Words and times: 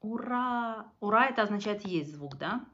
Ура! 0.00 0.92
Ура 1.00 1.26
это 1.26 1.42
означает 1.42 1.86
есть 1.86 2.12
звук, 2.14 2.36
да? 2.36 2.64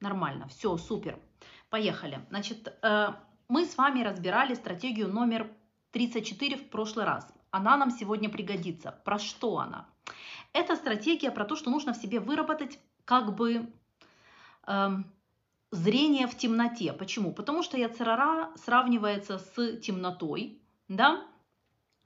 Нормально, 0.00 0.46
все, 0.48 0.76
супер. 0.76 1.18
Поехали. 1.70 2.24
Значит, 2.28 2.68
э, 2.82 3.08
мы 3.48 3.64
с 3.64 3.76
вами 3.76 4.02
разбирали 4.02 4.54
стратегию 4.54 5.08
номер 5.08 5.50
34 5.92 6.56
в 6.56 6.68
прошлый 6.68 7.06
раз. 7.06 7.32
Она 7.50 7.76
нам 7.76 7.90
сегодня 7.90 8.28
пригодится. 8.28 8.92
Про 9.04 9.18
что 9.18 9.58
она? 9.58 9.88
Это 10.52 10.76
стратегия 10.76 11.30
про 11.30 11.44
то, 11.44 11.56
что 11.56 11.70
нужно 11.70 11.92
в 11.92 11.96
себе 11.96 12.20
выработать 12.20 12.78
как 13.04 13.34
бы 13.34 13.72
э, 14.66 14.88
зрение 15.70 16.26
в 16.26 16.36
темноте. 16.36 16.92
Почему? 16.92 17.32
Потому 17.32 17.62
что 17.62 17.78
яцерара 17.78 18.52
сравнивается 18.56 19.38
с 19.38 19.76
темнотой, 19.78 20.60
да? 20.88 21.26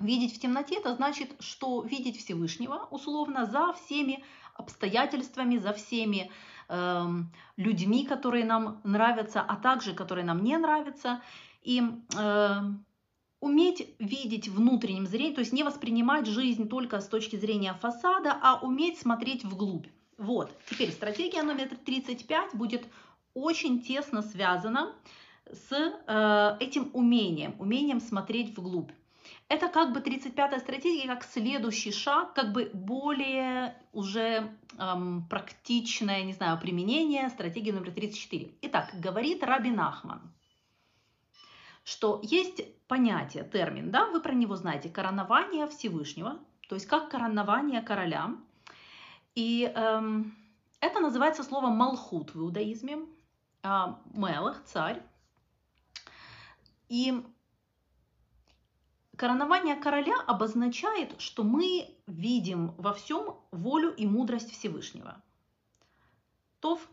Видеть 0.01 0.35
в 0.35 0.41
темноте 0.41 0.77
это 0.77 0.95
значит, 0.95 1.31
что 1.41 1.83
видеть 1.83 2.19
Всевышнего 2.19 2.89
условно 2.91 3.45
за 3.47 3.73
всеми 3.75 4.25
обстоятельствами, 4.55 5.59
за 5.59 5.73
всеми 5.73 6.31
э, 6.69 7.07
людьми, 7.57 8.07
которые 8.07 8.45
нам 8.45 8.81
нравятся, 8.83 9.43
а 9.43 9.57
также 9.57 9.95
которые 9.95 10.25
нам 10.25 10.43
не 10.43 10.57
нравятся. 10.57 11.21
И 11.63 11.83
э, 12.17 12.61
уметь 13.41 13.95
видеть 13.99 14.49
внутренним 14.49 15.07
зрением, 15.07 15.35
то 15.35 15.41
есть 15.41 15.53
не 15.53 15.65
воспринимать 15.65 16.27
жизнь 16.27 16.69
только 16.69 17.01
с 17.01 17.07
точки 17.07 17.37
зрения 17.37 17.75
фасада, 17.75 18.39
а 18.41 18.59
уметь 18.63 18.99
смотреть 18.99 19.45
вглубь. 19.45 19.87
Вот, 20.17 20.51
теперь 20.69 20.93
стратегия 20.93 21.43
номер 21.43 21.69
35 21.85 22.55
будет 22.55 22.87
очень 23.35 23.81
тесно 23.83 24.23
связана 24.23 24.95
с 25.47 25.73
э, 25.73 26.57
этим 26.61 26.91
умением, 26.93 27.55
умением 27.59 28.01
смотреть 28.01 28.57
вглубь. 28.57 28.91
Это 29.51 29.69
как 29.69 29.93
бы 29.93 29.99
35-я 29.99 30.61
стратегия, 30.61 31.09
как 31.09 31.25
следующий 31.25 31.91
шаг, 31.91 32.35
как 32.35 32.53
бы 32.53 32.71
более 32.73 33.77
уже 33.93 34.49
эм, 34.79 35.27
практичное, 35.29 36.23
не 36.23 36.33
знаю, 36.33 36.57
применение 36.61 37.29
стратегии 37.31 37.73
номер 37.73 37.91
34. 37.91 38.49
Итак, 38.63 38.91
говорит 38.95 39.43
Раби 39.43 39.73
Нахман, 39.73 40.21
что 41.83 42.21
есть 42.23 42.63
понятие, 42.87 43.43
термин, 43.43 43.91
да, 43.91 44.07
вы 44.07 44.21
про 44.21 44.35
него 44.35 44.55
знаете, 44.55 44.89
коронование 44.89 45.67
Всевышнего, 45.67 46.39
то 46.69 46.77
есть 46.77 46.87
как 46.87 47.11
коронование 47.11 47.83
короля. 47.83 48.37
И 49.35 49.65
эм, 49.75 50.33
это 50.79 51.01
называется 51.01 51.43
слово 51.43 51.71
малхут 51.71 52.37
в 52.37 52.39
иудаизме, 52.41 53.01
э, 53.65 53.69
мелах, 54.15 54.63
царь. 54.65 55.03
И 56.89 57.21
Коронование 59.21 59.77
короля 59.77 60.15
обозначает, 60.27 61.21
что 61.21 61.45
мы 61.45 61.95
видим 62.07 62.73
во 62.79 62.95
всем 62.95 63.37
волю 63.51 63.95
и 63.95 64.07
мудрость 64.07 64.51
Всевышнего. 64.51 65.23
Тов. 66.61 66.89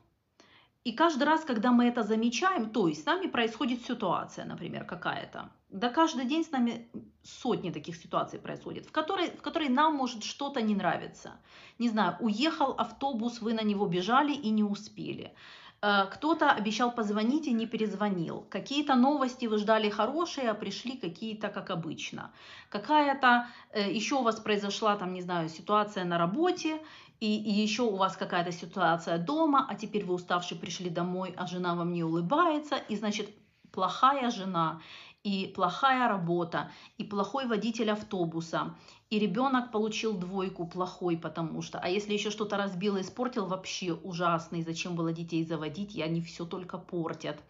И 0.83 0.91
каждый 0.91 1.23
раз, 1.23 1.45
когда 1.45 1.71
мы 1.71 1.85
это 1.85 2.03
замечаем, 2.03 2.69
то 2.69 2.89
есть 2.89 3.03
с 3.03 3.05
нами 3.05 3.27
происходит 3.27 3.85
ситуация, 3.85 4.43
например, 4.43 4.83
какая-то, 4.83 5.51
да 5.69 5.89
каждый 5.89 6.25
день 6.25 6.43
с 6.43 6.51
нами 6.51 6.89
сотни 7.23 7.71
таких 7.71 7.95
ситуаций 7.95 8.39
происходит, 8.39 8.87
в 8.87 8.91
которой, 8.91 9.31
в 9.31 9.41
которой 9.41 9.69
нам 9.69 9.95
может 9.95 10.25
что-то 10.25 10.61
не 10.61 10.75
нравиться. 10.75 11.31
Не 11.79 11.87
знаю, 11.87 12.17
уехал 12.19 12.71
автобус, 12.77 13.39
вы 13.39 13.53
на 13.53 13.63
него 13.63 13.85
бежали 13.85 14.33
и 14.33 14.49
не 14.49 14.63
успели. 14.63 15.33
Э, 15.81 16.05
кто-то 16.11 16.51
обещал 16.51 16.91
позвонить 16.91 17.47
и 17.47 17.53
не 17.53 17.67
перезвонил. 17.67 18.45
Какие-то 18.49 18.95
новости 18.95 19.45
вы 19.45 19.57
ждали 19.57 19.89
хорошие, 19.89 20.49
а 20.49 20.53
пришли 20.53 20.97
какие-то, 20.97 21.49
как 21.49 21.69
обычно. 21.69 22.31
Какая-то 22.69 23.47
э, 23.71 23.91
еще 23.91 24.15
у 24.15 24.23
вас 24.23 24.39
произошла, 24.39 24.95
там, 24.95 25.13
не 25.13 25.21
знаю, 25.21 25.49
ситуация 25.49 26.05
на 26.05 26.17
работе, 26.17 26.81
и, 27.19 27.35
и 27.35 27.51
еще 27.51 27.83
у 27.83 27.95
вас 27.95 28.17
какая-то 28.17 28.51
ситуация 28.51 29.17
дома, 29.17 29.67
а 29.69 29.75
теперь 29.75 30.05
вы 30.05 30.13
уставшие 30.13 30.59
пришли 30.59 30.89
домой, 30.89 31.33
а 31.37 31.47
жена 31.47 31.75
вам 31.75 31.93
не 31.93 32.03
улыбается, 32.03 32.75
и, 32.75 32.95
значит, 32.95 33.29
плохая 33.71 34.31
жена 34.31 34.81
и 35.23 35.51
плохая 35.55 36.07
работа, 36.07 36.71
и 36.97 37.03
плохой 37.03 37.47
водитель 37.47 37.91
автобуса, 37.91 38.75
и 39.09 39.19
ребенок 39.19 39.71
получил 39.71 40.13
двойку 40.13 40.67
плохой, 40.67 41.17
потому 41.17 41.61
что, 41.61 41.79
а 41.79 41.87
если 41.87 42.13
еще 42.13 42.29
что-то 42.29 42.57
разбил 42.57 42.97
и 42.97 43.01
испортил, 43.01 43.45
вообще 43.45 43.93
ужасный, 43.93 44.63
зачем 44.63 44.95
было 44.95 45.13
детей 45.13 45.45
заводить, 45.45 45.95
и 45.95 46.01
они 46.01 46.21
все 46.21 46.45
только 46.45 46.77
портят. 46.77 47.41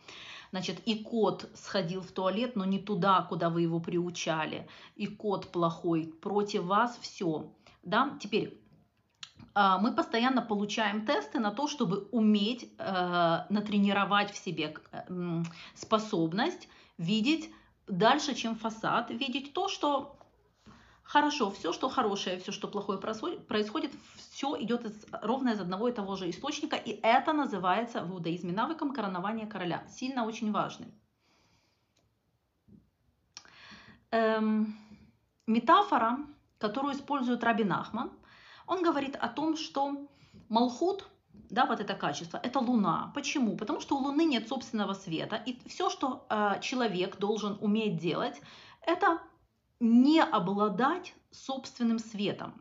Значит, 0.51 0.79
и 0.85 1.03
кот 1.03 1.50
сходил 1.56 2.01
в 2.01 2.12
туалет, 2.12 2.56
но 2.56 2.63
не 2.63 2.79
туда, 2.79 3.22
куда 3.23 3.50
вы 3.50 3.63
его 3.63 3.79
приучали, 3.79 4.68
и 4.95 5.07
кот 5.07 5.51
плохой, 5.51 6.13
против 6.22 6.63
вас 6.63 6.97
все. 7.01 7.51
Да? 7.84 8.18
Теперь 8.22 8.62
а, 9.53 9.79
мы 9.79 9.94
постоянно 9.94 10.41
получаем 10.41 11.06
тесты 11.06 11.39
на 11.39 11.51
то, 11.51 11.68
чтобы 11.68 12.07
уметь 12.12 12.72
э, 12.78 13.45
натренировать 13.50 14.31
в 14.31 14.38
себе 14.38 14.75
э, 14.91 15.44
способность 15.74 16.69
видеть 16.97 17.50
дальше, 17.88 18.35
чем 18.35 18.56
фасад, 18.56 19.09
видеть 19.09 19.53
то, 19.53 19.68
что 19.68 20.16
хорошо, 21.07 21.50
все, 21.50 21.72
что 21.73 21.90
хорошее, 21.90 22.38
все, 22.38 22.51
что 22.51 22.68
плохое 22.68 23.00
происходит, 23.00 23.91
все 24.31 24.62
идет 24.62 24.85
из, 24.85 25.06
ровно 25.22 25.50
из 25.50 25.59
одного 25.59 25.88
и 25.88 25.94
того 25.94 26.16
же 26.16 26.29
источника, 26.29 26.75
и 26.75 27.00
это 27.01 27.34
называется 27.34 28.03
в 28.03 28.12
иудаизме 28.12 28.51
навыком 28.51 28.94
коронования 28.94 29.47
короля. 29.47 29.88
Сильно 29.90 30.25
очень 30.25 30.51
важный. 30.51 30.94
Эм, 34.12 34.78
метафора, 35.47 36.19
которую 36.59 36.94
использует 36.94 37.44
Раби 37.44 37.63
Нахман, 37.63 38.12
он 38.68 38.84
говорит 38.84 39.16
о 39.16 39.29
том, 39.29 39.56
что 39.56 40.07
Малхут 40.50 41.07
да, 41.50 41.66
вот 41.66 41.79
это 41.79 41.94
качество, 41.94 42.38
это 42.44 42.59
Луна. 42.59 43.12
Почему? 43.16 43.56
Потому 43.56 43.79
что 43.79 43.95
у 43.95 44.00
Луны 44.00 44.25
нет 44.25 44.50
собственного 44.50 44.94
света, 44.94 45.41
и 45.45 45.57
все, 45.69 45.89
что 45.89 46.25
э, 46.29 46.59
человек 46.59 47.18
должен 47.19 47.57
уметь 47.62 47.97
делать, 47.97 48.41
это 48.81 49.22
не 49.79 50.21
обладать 50.21 51.13
собственным 51.31 51.99
светом. 51.99 52.53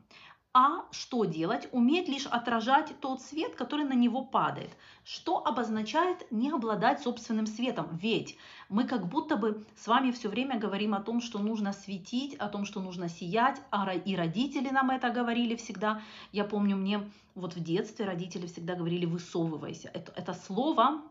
А 0.58 0.86
что 0.90 1.26
делать? 1.26 1.68
Уметь 1.72 2.08
лишь 2.08 2.24
отражать 2.24 2.98
тот 3.00 3.20
свет, 3.20 3.54
который 3.56 3.84
на 3.84 3.92
него 3.92 4.24
падает. 4.24 4.70
Что 5.04 5.46
обозначает 5.46 6.26
не 6.32 6.50
обладать 6.50 7.02
собственным 7.02 7.46
светом? 7.46 7.88
Ведь 7.92 8.38
мы 8.70 8.84
как 8.84 9.06
будто 9.06 9.36
бы 9.36 9.62
с 9.76 9.86
вами 9.86 10.12
все 10.12 10.30
время 10.30 10.58
говорим 10.58 10.94
о 10.94 11.02
том, 11.02 11.20
что 11.20 11.40
нужно 11.40 11.74
светить, 11.74 12.34
о 12.36 12.48
том, 12.48 12.64
что 12.64 12.80
нужно 12.80 13.10
сиять, 13.10 13.60
а 13.70 13.92
и 13.92 14.16
родители 14.16 14.70
нам 14.70 14.90
это 14.90 15.10
говорили 15.10 15.56
всегда. 15.56 16.00
Я 16.32 16.44
помню, 16.44 16.74
мне 16.76 17.06
вот 17.34 17.54
в 17.54 17.62
детстве 17.62 18.06
родители 18.06 18.46
всегда 18.46 18.76
говорили 18.76 19.04
«высовывайся». 19.04 19.90
Это, 19.92 20.10
это 20.16 20.32
слово 20.32 21.02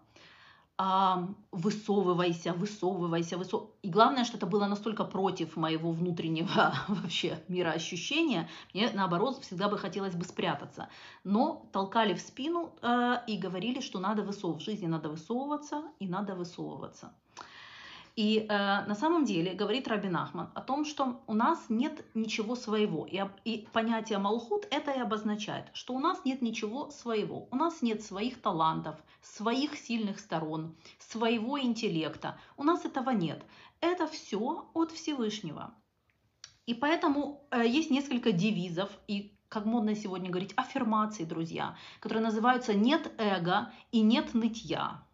высовывайся, 1.52 2.54
высовывайся, 2.54 3.38
высов... 3.38 3.70
И 3.82 3.90
главное, 3.90 4.26
что 4.26 4.38
это 4.38 4.46
было 4.46 4.68
настолько 4.68 5.06
против 5.06 5.56
моего 5.56 5.92
внутреннего 5.92 6.74
вообще 6.88 7.40
мира 7.48 7.72
ощущения, 7.72 8.50
мне 8.74 8.90
наоборот 8.94 9.42
всегда 9.42 9.70
бы 9.70 9.78
хотелось 9.78 10.16
бы 10.16 10.26
спрятаться. 10.26 10.90
Но 11.24 11.66
толкали 11.72 12.14
в 12.14 12.20
спину 12.20 12.74
э, 12.82 13.18
и 13.28 13.38
говорили, 13.38 13.80
что 13.80 14.00
надо 14.00 14.24
высовываться, 14.24 14.66
в 14.66 14.72
жизни 14.72 14.88
надо 14.88 15.10
высовываться 15.10 15.84
и 16.00 16.08
надо 16.08 16.36
высовываться. 16.36 17.14
И 18.16 18.46
э, 18.48 18.48
на 18.48 18.96
самом 18.96 19.26
деле 19.26 19.54
говорит 19.54 19.90
Рабин 19.90 20.16
Ахман 20.16 20.50
о 20.56 20.62
том, 20.62 20.86
что 20.86 21.22
у 21.28 21.34
нас 21.34 21.66
нет 21.68 22.06
ничего 22.14 22.56
своего. 22.56 23.06
И, 23.06 23.22
и 23.44 23.68
понятие 23.74 24.20
Малхут 24.20 24.66
это 24.72 24.92
и 24.92 25.00
обозначает, 25.00 25.66
что 25.74 25.94
у 25.94 26.00
нас 26.00 26.24
нет 26.24 26.42
ничего 26.42 26.90
своего. 26.92 27.50
У 27.52 27.58
нас 27.58 27.82
нет 27.82 28.04
своих 28.04 28.42
талантов, 28.42 28.96
своих 29.22 29.76
сильных 29.76 30.20
сторон, 30.20 30.78
своего 30.98 31.60
интеллекта. 31.60 32.40
У 32.56 32.64
нас 32.64 32.86
этого 32.86 33.10
нет. 33.10 33.44
Это 33.82 34.08
все 34.08 34.70
от 34.74 34.92
Всевышнего. 34.92 35.74
И 36.66 36.74
поэтому 36.74 37.46
э, 37.52 37.68
есть 37.68 37.92
несколько 37.92 38.32
девизов 38.32 38.90
и 39.08 39.36
как 39.50 39.66
модно 39.66 39.96
сегодня 39.96 40.30
говорить, 40.30 40.54
аффирмации, 40.58 41.24
друзья, 41.24 41.78
которые 42.00 42.24
называются 42.24 42.74
«нет 42.74 43.14
эго» 43.18 43.72
и 43.92 44.02
«нет 44.02 44.34
нытья». 44.34 45.05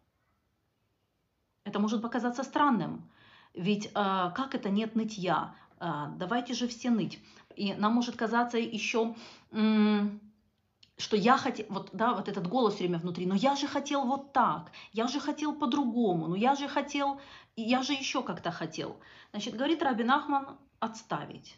Это 1.64 1.78
может 1.78 2.02
показаться 2.02 2.42
странным, 2.42 3.08
ведь 3.54 3.86
э, 3.86 3.90
как 3.92 4.54
это 4.54 4.70
нет 4.70 4.94
нытья? 4.96 5.54
Э, 5.78 6.06
давайте 6.16 6.54
же 6.54 6.68
все 6.68 6.90
ныть. 6.90 7.18
И 7.56 7.74
нам 7.74 7.94
может 7.94 8.16
казаться 8.16 8.58
еще, 8.58 9.14
что 9.50 11.16
я 11.16 11.36
хотел, 11.36 11.66
вот, 11.68 11.90
да, 11.92 12.14
вот 12.14 12.28
этот 12.28 12.46
голос 12.46 12.74
все 12.74 12.84
время 12.84 12.98
внутри, 12.98 13.26
но 13.26 13.34
я 13.34 13.56
же 13.56 13.66
хотел 13.66 14.04
вот 14.04 14.32
так, 14.32 14.70
я 14.92 15.08
же 15.08 15.20
хотел 15.20 15.54
по-другому, 15.54 16.28
ну 16.28 16.34
я 16.34 16.54
же 16.54 16.68
хотел, 16.68 17.20
я 17.56 17.82
же 17.82 17.92
еще 17.92 18.22
как-то 18.22 18.50
хотел. 18.50 18.96
Значит, 19.32 19.54
говорит 19.54 19.82
Рабин 19.82 20.10
Ахман, 20.10 20.56
отставить, 20.80 21.56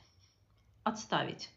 отставить. 0.82 1.50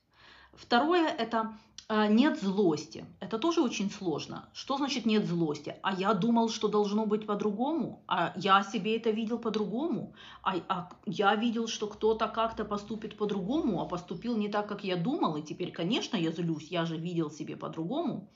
Второе– 0.57 1.07
это 1.18 1.54
А, 1.89 2.07
нет 2.07 2.42
злости. 2.42 3.06
Это 3.21 3.38
тоже 3.38 3.62
очень 3.62 3.89
сложно. 3.89 4.50
Что 4.54 4.75
значит 4.77 5.06
нет 5.06 5.25
злости? 5.25 5.75
А 5.83 5.94
я 5.94 6.13
думал, 6.13 6.50
что 6.50 6.68
должно 6.68 7.06
быть 7.06 7.25
по-другому. 7.25 8.04
А 8.07 8.33
я 8.36 8.62
себе 8.63 8.98
это 8.98 9.12
видел 9.12 9.39
по-другому. 9.39 10.13
А, 10.44 10.56
а 10.68 10.89
я 11.06 11.36
видел, 11.36 11.68
что 11.68 11.88
кто-то 11.88 12.27
как-то 12.27 12.65
поступит 12.65 13.18
по-другому, 13.18 13.81
а 13.81 13.86
поступил 13.86 14.36
не 14.36 14.50
так, 14.50 14.68
как 14.68 14.83
я 14.83 14.98
думал. 14.98 15.38
И 15.38 15.42
теперь, 15.42 15.71
конечно, 15.71 16.18
я 16.18 16.31
злюсь. 16.31 16.68
Я 16.71 16.86
же 16.86 16.98
видел 16.98 17.31
себе 17.31 17.56
по-другому. 17.56 18.27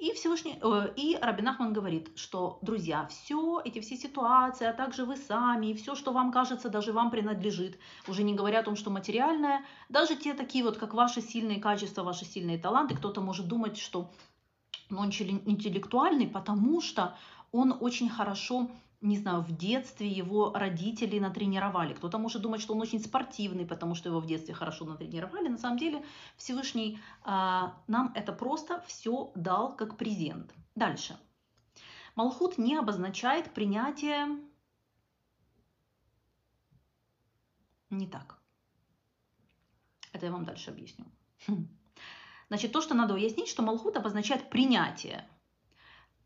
И 0.00 0.14
Всевышний, 0.14 0.58
э, 0.62 0.94
и 0.96 1.18
Рабин 1.20 1.48
Ахман 1.48 1.74
говорит, 1.74 2.08
что, 2.16 2.58
друзья, 2.62 3.06
все 3.08 3.60
эти 3.62 3.80
все 3.80 3.98
ситуации, 3.98 4.66
а 4.66 4.72
также 4.72 5.04
вы 5.04 5.18
сами, 5.18 5.66
и 5.66 5.74
все, 5.74 5.94
что 5.94 6.12
вам 6.12 6.32
кажется, 6.32 6.70
даже 6.70 6.94
вам 6.94 7.10
принадлежит, 7.10 7.78
уже 8.08 8.22
не 8.22 8.34
говоря 8.34 8.60
о 8.60 8.62
том, 8.62 8.76
что 8.76 8.88
материальное, 8.88 9.62
даже 9.90 10.16
те 10.16 10.32
такие 10.32 10.64
вот, 10.64 10.78
как 10.78 10.94
ваши 10.94 11.20
сильные 11.20 11.60
качества, 11.60 12.02
ваши 12.02 12.24
сильные 12.24 12.56
таланты, 12.56 12.96
кто-то 12.96 13.20
может 13.20 13.46
думать, 13.46 13.76
что 13.76 14.10
он 14.90 15.08
интеллектуальный, 15.08 16.26
потому 16.26 16.80
что 16.80 17.14
он 17.52 17.76
очень 17.78 18.08
хорошо 18.08 18.70
не 19.00 19.16
знаю, 19.16 19.40
в 19.40 19.56
детстве 19.56 20.08
его 20.08 20.52
родители 20.52 21.18
натренировали. 21.18 21.94
Кто-то 21.94 22.18
может 22.18 22.42
думать, 22.42 22.60
что 22.60 22.74
он 22.74 22.80
очень 22.82 23.00
спортивный, 23.00 23.64
потому 23.64 23.94
что 23.94 24.10
его 24.10 24.20
в 24.20 24.26
детстве 24.26 24.54
хорошо 24.54 24.84
натренировали. 24.84 25.48
На 25.48 25.58
самом 25.58 25.78
деле 25.78 26.04
Всевышний 26.36 26.98
а, 27.22 27.74
нам 27.86 28.12
это 28.14 28.32
просто 28.32 28.82
все 28.86 29.32
дал 29.34 29.74
как 29.74 29.96
презент. 29.96 30.54
Дальше. 30.74 31.18
Малхут 32.14 32.58
не 32.58 32.76
обозначает 32.76 33.52
принятие... 33.54 34.38
Не 37.88 38.06
так. 38.06 38.38
Это 40.12 40.26
я 40.26 40.32
вам 40.32 40.44
дальше 40.44 40.70
объясню. 40.70 41.06
Хм. 41.46 41.66
Значит, 42.48 42.72
то, 42.72 42.80
что 42.80 42.94
надо 42.94 43.14
уяснить, 43.14 43.48
что 43.48 43.62
Малхут 43.62 43.96
обозначает 43.96 44.50
принятие 44.50 45.26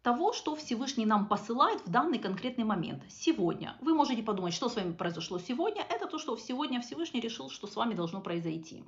того, 0.04 0.34
что 0.34 0.54
Всевышний 0.54 1.06
нам 1.06 1.26
посылает 1.26 1.80
в 1.86 1.90
данный 1.90 2.18
конкретный 2.18 2.64
момент. 2.64 3.02
Сегодня. 3.08 3.74
Вы 3.80 3.94
можете 3.94 4.22
подумать, 4.22 4.52
что 4.52 4.68
с 4.68 4.76
вами 4.76 4.92
произошло 4.92 5.38
сегодня. 5.38 5.82
Это 5.88 6.06
то, 6.06 6.18
что 6.18 6.36
сегодня 6.36 6.82
Всевышний 6.82 7.20
решил, 7.20 7.48
что 7.48 7.66
с 7.66 7.74
вами 7.74 7.94
должно 7.94 8.20
произойти. 8.20 8.84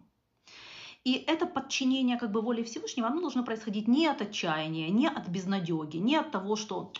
И 1.04 1.14
это 1.14 1.46
подчинение 1.46 2.18
как 2.18 2.32
бы 2.32 2.42
воле 2.42 2.62
Всевышнего, 2.64 3.08
оно 3.08 3.22
должно 3.22 3.44
происходить 3.44 3.88
не 3.88 4.06
от 4.06 4.20
отчаяния, 4.20 4.90
не 4.90 5.08
от 5.08 5.26
безнадеги, 5.28 5.96
не 5.96 6.16
от 6.16 6.32
того, 6.32 6.54
что 6.54 6.92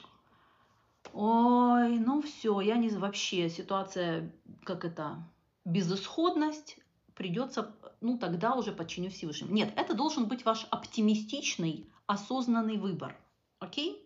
ой, 1.13 1.99
ну 1.99 2.23
все, 2.23 2.61
я 2.63 2.77
не 2.77 2.89
вообще, 2.89 3.51
ситуация, 3.51 4.33
как 4.65 4.87
это, 4.87 5.29
безысходность, 5.67 6.79
придется, 7.15 7.75
ну 8.01 8.17
тогда 8.17 8.55
уже 8.55 8.73
подчиню 8.73 9.11
Всевышнему. 9.11 9.53
Нет, 9.53 9.75
это 9.77 9.93
должен 9.95 10.27
быть 10.27 10.47
ваш 10.47 10.67
оптимистичный, 10.71 11.91
осознанный 12.07 12.79
выбор. 12.79 13.15
Окей? 13.59 14.06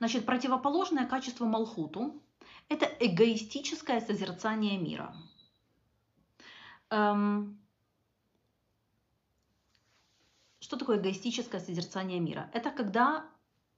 Значит, 0.00 0.24
противоположное 0.24 1.06
качество 1.06 1.44
Малхуту– 1.44 2.22
это 2.70 2.86
эгоистическое 2.86 4.00
созерцание 4.00 4.78
мира. 4.78 5.14
Эм, 6.88 7.60
что 10.58 10.78
такое 10.78 10.96
эгоистическое 10.96 11.60
созерцание 11.60 12.18
мира? 12.18 12.50
Это 12.54 12.70
когда 12.70 13.26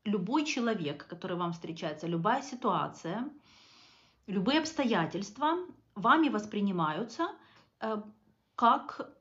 любой 0.04 0.44
человек, 0.44 1.08
который 1.08 1.36
вам 1.36 1.54
встречается, 1.54 2.06
любая 2.06 2.40
ситуация, 2.42 3.28
любые 4.28 4.60
обстоятельства 4.60 5.56
вами 5.96 6.28
воспринимаются 6.28 7.30
э, 7.80 8.00
как 8.54 9.12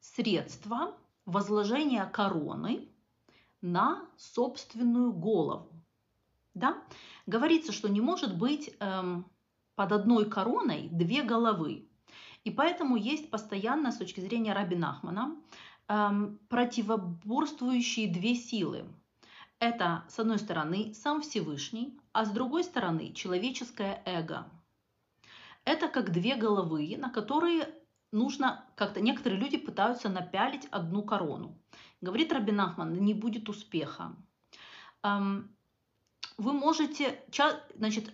средство 0.00 0.98
возложения 1.24 2.04
короны 2.06 2.88
на 3.60 4.08
собственную 4.16 5.12
голову. 5.12 5.79
Да? 6.54 6.82
Говорится, 7.26 7.72
что 7.72 7.88
не 7.88 8.00
может 8.00 8.36
быть 8.36 8.74
эм, 8.80 9.26
под 9.74 9.92
одной 9.92 10.28
короной 10.28 10.88
две 10.90 11.22
головы. 11.22 11.88
И 12.44 12.50
поэтому 12.50 12.96
есть 12.96 13.30
постоянно, 13.30 13.92
с 13.92 13.98
точки 13.98 14.20
зрения 14.20 14.52
Раби 14.52 14.76
Нахмана, 14.76 15.36
эм, 15.88 16.38
противоборствующие 16.48 18.12
две 18.12 18.34
силы. 18.34 18.84
Это, 19.58 20.04
с 20.08 20.18
одной 20.18 20.38
стороны, 20.38 20.94
сам 20.94 21.20
Всевышний, 21.20 21.98
а 22.12 22.24
с 22.24 22.30
другой 22.30 22.64
стороны, 22.64 23.12
человеческое 23.12 24.02
эго. 24.06 24.48
Это 25.64 25.88
как 25.88 26.12
две 26.12 26.34
головы, 26.34 26.96
на 26.98 27.10
которые 27.10 27.68
нужно 28.10 28.64
как-то... 28.74 29.00
Некоторые 29.00 29.38
люди 29.40 29.58
пытаются 29.58 30.08
напялить 30.08 30.66
одну 30.70 31.02
корону. 31.02 31.58
Говорит 32.00 32.32
Раби 32.32 32.52
Нахман, 32.52 32.94
не 32.94 33.12
будет 33.12 33.48
успеха. 33.48 34.16
Эм, 35.02 35.54
вы 36.40 36.54
можете, 36.54 37.22
значит, 37.76 38.10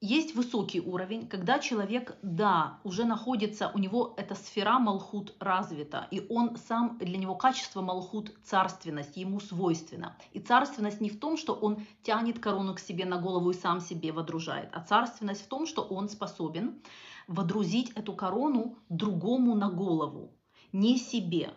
есть 0.00 0.34
высокий 0.34 0.80
уровень, 0.80 1.26
когда 1.28 1.58
человек, 1.58 2.16
да, 2.22 2.80
уже 2.84 3.04
находится, 3.04 3.70
у 3.74 3.78
него 3.78 4.14
эта 4.16 4.34
сфера 4.36 4.78
Малхут 4.78 5.34
развита, 5.40 6.06
и 6.10 6.24
он 6.28 6.56
сам, 6.56 6.98
для 6.98 7.18
него 7.18 7.34
качество 7.34 7.82
Малхут– 7.82 8.32
царственность, 8.44 9.16
ему 9.16 9.40
свойственно. 9.40 10.16
И 10.32 10.38
царственность 10.38 11.00
не 11.00 11.10
в 11.10 11.18
том, 11.18 11.36
что 11.36 11.54
он 11.54 11.84
тянет 12.02 12.38
корону 12.38 12.74
к 12.74 12.80
себе 12.80 13.04
на 13.04 13.18
голову 13.18 13.50
и 13.50 13.54
сам 13.54 13.80
себе 13.80 14.12
водружает, 14.12 14.70
а 14.72 14.80
царственность 14.80 15.44
в 15.44 15.48
том, 15.48 15.66
что 15.66 15.82
он 15.82 16.08
способен 16.08 16.82
водрузить 17.26 17.90
эту 17.90 18.12
корону 18.12 18.76
другому 18.88 19.54
на 19.54 19.70
голову, 19.70 20.32
не 20.72 20.98
себе. 20.98 21.52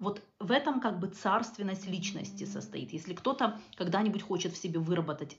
Вот 0.00 0.22
в 0.38 0.50
этом 0.50 0.80
как 0.80 0.98
бы 0.98 1.08
царственность 1.08 1.86
личности 1.86 2.44
состоит. 2.44 2.92
Если 2.92 3.14
кто-то 3.14 3.60
когда-нибудь 3.76 4.22
хочет 4.22 4.52
в 4.52 4.56
себе 4.56 4.80
выработать 4.80 5.38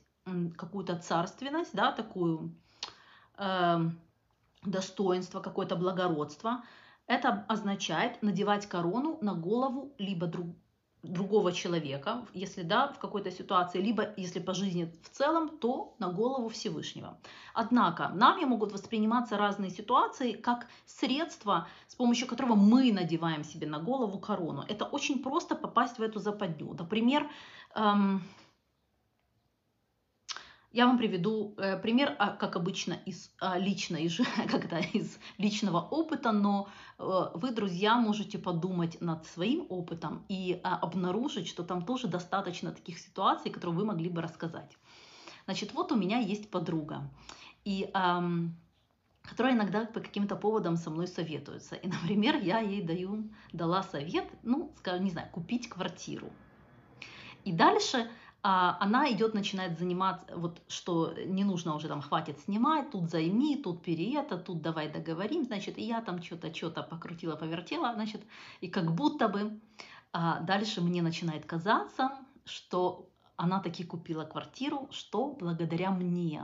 какую-то 0.56 0.98
царственность, 0.98 1.72
да, 1.74 1.92
такую 1.92 2.56
э, 3.38 3.80
достоинство, 4.64 5.40
какое-то 5.40 5.76
благородство, 5.76 6.64
это 7.08 7.44
означает 7.50 8.22
надевать 8.22 8.68
корону 8.68 9.18
на 9.22 9.34
голову 9.34 9.96
либо 9.98 10.28
друг, 10.28 10.56
другого 11.04 11.52
человека, 11.52 12.26
если 12.34 12.62
да, 12.62 12.88
в 12.88 13.00
какой-то 13.00 13.32
ситуации, 13.32 13.82
либо 13.82 14.14
если 14.18 14.40
по 14.40 14.54
жизни 14.54 14.92
в 15.04 15.10
целом, 15.10 15.50
то 15.58 15.96
на 16.00 16.10
голову 16.10 16.50
Всевышнего. 16.50 17.18
Однако 17.54 18.10
нами 18.10 18.46
могут 18.46 18.72
восприниматься 18.72 19.38
разные 19.38 19.72
ситуации 19.72 20.34
как 20.34 20.68
средство, 20.86 21.68
с 21.88 21.96
помощью 21.96 22.28
которого 22.28 22.56
мы 22.56 22.94
надеваем 22.94 23.44
себе 23.44 23.68
на 23.68 23.80
голову 23.80 24.20
корону. 24.20 24.64
Это 24.68 24.86
очень 24.86 25.24
просто 25.24 25.56
попасть 25.56 25.98
в 25.98 26.02
эту 26.02 26.20
западню. 26.20 26.76
Например, 26.78 27.28
эм, 27.76 28.22
я 30.74 30.86
вам 30.88 30.98
приведу 30.98 31.54
э, 31.58 31.78
пример, 31.78 32.16
а, 32.18 32.30
как 32.30 32.56
обычно, 32.56 32.94
из 33.06 33.30
а, 33.40 33.58
личной, 33.58 34.10
когда 34.50 34.80
из 34.80 35.20
личного 35.38 35.82
опыта, 35.82 36.32
но 36.32 36.70
э, 36.98 37.04
вы, 37.34 37.52
друзья, 37.52 37.98
можете 37.98 38.38
подумать 38.38 39.02
над 39.02 39.26
своим 39.26 39.66
опытом 39.70 40.24
и 40.30 40.62
а, 40.64 40.78
обнаружить, 40.78 41.48
что 41.48 41.64
там 41.64 41.82
тоже 41.86 42.08
достаточно 42.08 42.72
таких 42.72 43.00
ситуаций, 43.00 43.52
которые 43.52 43.80
вы 43.80 43.86
могли 43.86 44.10
бы 44.10 44.22
рассказать. 44.22 44.78
Значит, 45.46 45.74
вот 45.74 45.92
у 45.92 45.96
меня 45.96 46.20
есть 46.20 46.50
подруга, 46.50 47.10
и, 47.66 47.90
эм, 47.94 48.56
которая 49.24 49.54
иногда 49.54 49.86
по 49.86 50.00
каким-то 50.00 50.36
поводам 50.36 50.78
со 50.78 50.90
мной 50.90 51.08
советуется. 51.08 51.76
И, 51.76 51.88
например, 52.02 52.38
я 52.38 52.60
ей 52.60 52.82
даю, 52.82 53.30
дала 53.52 53.84
совет, 53.84 54.26
ну, 54.44 54.72
скажем, 54.78 55.04
не 55.04 55.12
знаю, 55.12 55.30
купить 55.32 55.68
квартиру. 55.68 56.30
И 57.44 57.52
дальше 57.52 58.08
она 58.44 59.12
идет, 59.12 59.34
начинает 59.34 59.78
заниматься, 59.78 60.26
вот 60.36 60.62
что 60.68 61.14
не 61.26 61.44
нужно 61.44 61.76
уже 61.76 61.88
там, 61.88 62.02
хватит 62.02 62.40
снимать, 62.40 62.90
тут 62.92 63.10
займи, 63.10 63.56
тут 63.56 63.84
пери 63.84 64.14
это, 64.16 64.38
тут 64.38 64.62
давай 64.62 64.92
договорим, 64.92 65.44
значит, 65.44 65.78
и 65.78 65.84
я 65.84 66.02
там 66.02 66.24
что-то, 66.24 66.54
что-то 66.54 66.82
покрутила, 66.82 67.36
повертела, 67.36 67.94
значит, 67.94 68.22
и 68.62 68.68
как 68.68 68.94
будто 68.96 69.28
бы 69.28 69.60
а 70.14 70.42
дальше 70.42 70.82
мне 70.82 71.02
начинает 71.02 71.46
казаться, 71.46 72.12
что 72.44 73.10
она 73.38 73.60
таки 73.60 73.84
купила 73.84 74.26
квартиру, 74.26 74.88
что 74.92 75.32
благодаря 75.32 75.92
мне. 75.92 76.44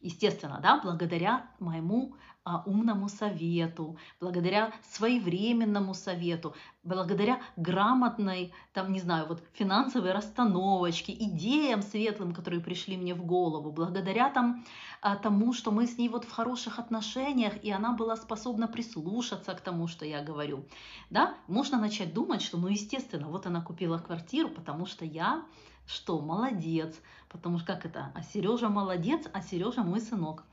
Естественно, 0.00 0.60
да, 0.62 0.80
благодаря 0.82 1.50
моему 1.58 2.16
а, 2.42 2.62
умному 2.64 3.10
совету, 3.10 3.98
благодаря 4.18 4.72
своевременному 4.92 5.92
совету, 5.92 6.54
благодаря 6.82 7.42
грамотной, 7.56 8.54
там, 8.72 8.92
не 8.92 9.00
знаю, 9.00 9.26
вот 9.28 9.42
финансовой 9.52 10.12
расстановочке, 10.12 11.12
идеям 11.12 11.82
светлым, 11.82 12.32
которые 12.32 12.62
пришли 12.62 12.96
мне 12.96 13.14
в 13.14 13.26
голову, 13.26 13.70
благодаря 13.72 14.30
там, 14.30 14.64
а, 15.02 15.16
тому, 15.16 15.52
что 15.52 15.70
мы 15.70 15.86
с 15.86 15.98
ней 15.98 16.08
вот 16.08 16.24
в 16.24 16.30
хороших 16.30 16.78
отношениях, 16.78 17.62
и 17.62 17.70
она 17.70 17.92
была 17.92 18.16
способна 18.16 18.68
прислушаться 18.68 19.52
к 19.52 19.60
тому, 19.60 19.86
что 19.86 20.06
я 20.06 20.22
говорю. 20.22 20.64
Да, 21.10 21.34
можно 21.46 21.78
начать 21.78 22.14
думать, 22.14 22.40
что, 22.40 22.56
ну, 22.56 22.68
естественно, 22.68 23.28
вот 23.28 23.46
она 23.46 23.60
купила 23.60 23.98
квартиру, 23.98 24.48
потому 24.48 24.86
что 24.86 25.04
я 25.04 25.44
что, 25.90 26.20
молодец, 26.20 27.00
потому 27.28 27.58
что 27.58 27.66
как 27.74 27.86
это, 27.86 28.12
а 28.14 28.22
Сережа 28.22 28.68
молодец, 28.68 29.26
а 29.32 29.42
Сережа 29.42 29.82
мой 29.82 30.00
сынок. 30.00 30.44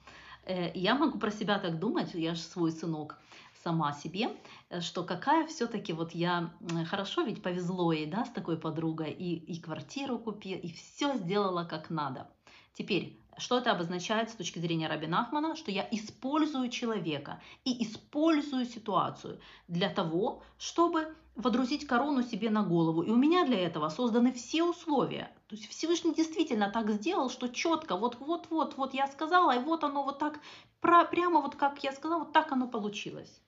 Э, 0.46 0.72
я 0.74 0.96
могу 0.96 1.20
про 1.20 1.32
себя 1.32 1.60
так 1.60 1.80
думать, 1.80 2.14
я 2.14 2.34
же 2.36 2.42
свой 2.42 2.72
сынок. 2.72 3.18
сама 3.64 3.92
себе, 3.94 4.30
э, 4.70 4.82
что 4.82 5.04
какая 5.04 5.46
все-таки 5.48 5.94
вот 5.94 6.12
я 6.14 6.52
хорошо 6.90 7.24
ведь 7.24 7.44
повезло 7.44 7.92
ей, 7.92 8.06
да, 8.06 8.26
с 8.26 8.30
такой 8.30 8.58
подругой, 8.58 9.12
и, 9.12 9.36
и 9.36 9.60
квартиру 9.60 10.18
купила, 10.20 10.60
и 10.60 10.72
все 10.72 11.18
сделала 11.18 11.66
как 11.66 11.90
надо. 11.90 12.28
Теперь, 12.74 13.20
что 13.38 13.58
это 13.58 13.72
обозначает 13.72 14.30
с 14.30 14.34
точки 14.34 14.60
зрения 14.60 14.88
Раби 14.88 15.08
Нахмана? 15.08 15.56
Что 15.56 15.72
я 15.72 15.88
использую 15.92 16.70
человека 16.70 17.42
и 17.66 17.84
использую 17.84 18.66
ситуацию 18.66 19.40
для 19.68 19.90
того, 19.90 20.44
чтобы 20.58 21.16
водрузить 21.38 21.86
корону 21.86 22.24
себе 22.24 22.50
на 22.50 22.64
голову. 22.64 23.04
И 23.04 23.12
у 23.12 23.16
меня 23.16 23.46
для 23.46 23.60
этого 23.60 23.90
созданы 23.90 24.34
все 24.34 24.64
условия. 24.64 25.32
То 25.48 25.56
есть 25.56 25.70
Всевышний 25.70 26.14
действительно 26.14 26.70
так 26.70 26.90
сделал, 26.90 27.30
что 27.30 27.48
четко, 27.48 27.96
вот-вот-вот, 27.96 28.76
вот 28.76 28.94
я 28.94 29.08
сказала, 29.08 29.56
и 29.56 29.64
вот 29.64 29.84
оно 29.84 30.04
вот 30.04 30.18
так, 30.18 30.40
прямо 30.82 31.40
вот 31.42 31.56
как 31.56 31.84
я 31.84 31.92
сказала, 31.92 32.20
вот 32.20 32.34
так 32.34 32.52
оно 32.52 32.68
получилось. 32.68 33.40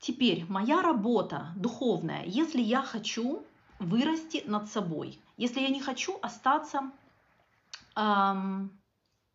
Теперь 0.00 0.46
моя 0.48 0.80
работа 0.80 1.48
духовная, 1.56 2.24
если 2.24 2.62
я 2.62 2.82
хочу 2.82 3.44
вырасти 3.78 4.42
над 4.46 4.68
собой, 4.70 5.20
если 5.36 5.60
я 5.60 5.68
не 5.68 5.80
хочу 5.80 6.18
остаться 6.22 6.90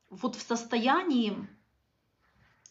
вот 0.10 0.36
в 0.36 0.42
состоянии 0.42 1.36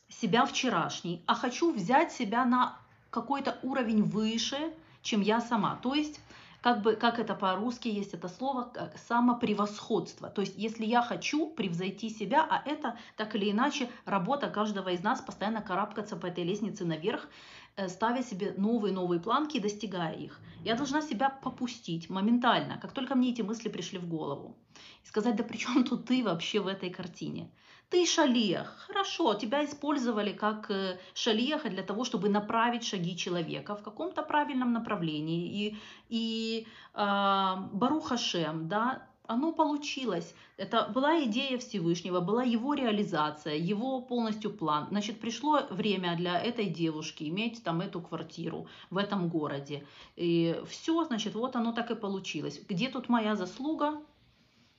себя 0.09 0.47
вчерашней, 0.47 1.23
а 1.27 1.35
хочу 1.35 1.73
взять 1.73 2.13
себя 2.13 2.45
на 2.45 2.79
какой-то 3.11 3.59
уровень 3.63 4.03
выше, 4.03 4.73
чем 5.03 5.21
я 5.21 5.41
сама. 5.41 5.77
То 5.83 5.95
есть, 5.95 6.21
как 6.63 6.81
бы, 6.81 6.95
как 6.95 7.19
это 7.19 7.35
по-русски 7.35 7.89
есть 7.89 8.15
это 8.15 8.29
слово, 8.29 8.73
самопревосходство. 9.09 10.29
То 10.29 10.43
есть, 10.43 10.55
если 10.57 10.87
я 10.87 11.03
хочу 11.03 11.51
превзойти 11.51 12.09
себя, 12.09 12.47
а 12.49 12.63
это 12.65 12.97
так 13.17 13.35
или 13.35 13.51
иначе 13.51 13.91
работа 14.07 14.49
каждого 14.49 14.91
из 14.91 15.03
нас, 15.03 15.21
постоянно 15.21 15.61
карабкаться 15.61 16.17
по 16.17 16.27
этой 16.27 16.45
лестнице 16.45 16.85
наверх, 16.85 17.27
Э, 17.27 17.62
ставя 17.89 18.23
себе 18.23 18.55
новые-новые 18.57 19.21
планки 19.21 19.57
и 19.57 19.61
достигая 19.61 20.15
их. 20.15 20.41
Я 20.65 20.75
должна 20.75 21.03
себя 21.03 21.31
попустить 21.31 22.11
моментально, 22.11 22.79
как 22.79 22.93
только 22.93 23.15
мне 23.15 23.31
эти 23.31 23.43
мысли 23.43 23.69
пришли 23.69 23.99
в 23.99 24.09
голову. 24.09 24.57
И 25.05 25.09
сказать, 25.09 25.37
да 25.37 25.45
при 25.45 25.57
чем 25.57 25.85
тут 25.85 26.07
ты 26.07 26.23
вообще 26.23 26.61
в 26.61 26.67
этой 26.67 26.91
картине? 26.91 27.51
Ты 27.91 28.07
шалиях. 28.07 28.87
Хорошо, 28.87 29.35
тебя 29.35 29.65
использовали 29.65 30.33
как 30.33 30.71
э, 30.71 30.99
шалиаха 31.15 31.69
для 31.69 31.83
того, 31.83 32.05
чтобы 32.05 32.31
направить 32.31 32.85
шаги 32.85 33.17
человека 33.17 33.75
в 33.75 33.83
каком-то 33.83 34.23
правильном 34.23 34.73
направлении. 34.73 35.47
И, 35.53 35.77
и 36.09 36.67
э, 36.95 37.55
Барухашем, 37.73 38.69
да, 38.69 39.07
оно 39.27 39.53
получилось. 39.53 40.35
Это 40.57 40.89
была 40.89 41.25
идея 41.25 41.59
Всевышнего, 41.59 42.21
была 42.21 42.43
его 42.43 42.75
реализация, 42.75 43.55
его 43.55 44.01
полностью 44.01 44.53
план. 44.53 44.89
Значит, 44.91 45.21
пришло 45.21 45.67
время 45.71 46.17
для 46.17 46.39
этой 46.39 46.67
девушки 46.67 47.25
иметь 47.25 47.63
там 47.63 47.81
эту 47.81 48.01
квартиру 48.01 48.67
в 48.91 48.99
этом 48.99 49.29
городе. 49.29 49.87
И 50.17 50.61
все, 50.69 51.05
значит, 51.05 51.35
вот 51.35 51.57
оно 51.57 51.73
так 51.73 51.91
и 51.91 51.95
получилось. 51.95 52.61
Где 52.69 52.89
тут 52.89 53.09
моя 53.09 53.37
заслуга? 53.37 54.03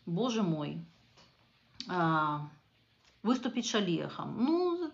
Боже 0.05 0.43
мой. 0.43 0.85
А, 1.89 2.49
выступить 3.23 3.65
шалехом. 3.65 4.43
Ну, 4.43 4.91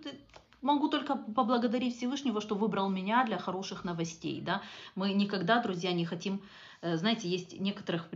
Могу 0.62 0.90
только 0.90 1.16
поблагодарить 1.16 1.96
Всевышнего, 1.96 2.42
что 2.42 2.56
выбрал 2.56 2.90
меня 2.90 3.24
для 3.24 3.38
хороших 3.38 3.86
новостей. 3.86 4.42
Да? 4.42 4.62
Мы 4.94 5.14
никогда, 5.14 5.62
друзья, 5.62 5.94
не 5.94 6.06
хотим 6.06 6.42
знаете, 6.82 7.28
есть 7.28 7.60
некоторых 7.60 8.08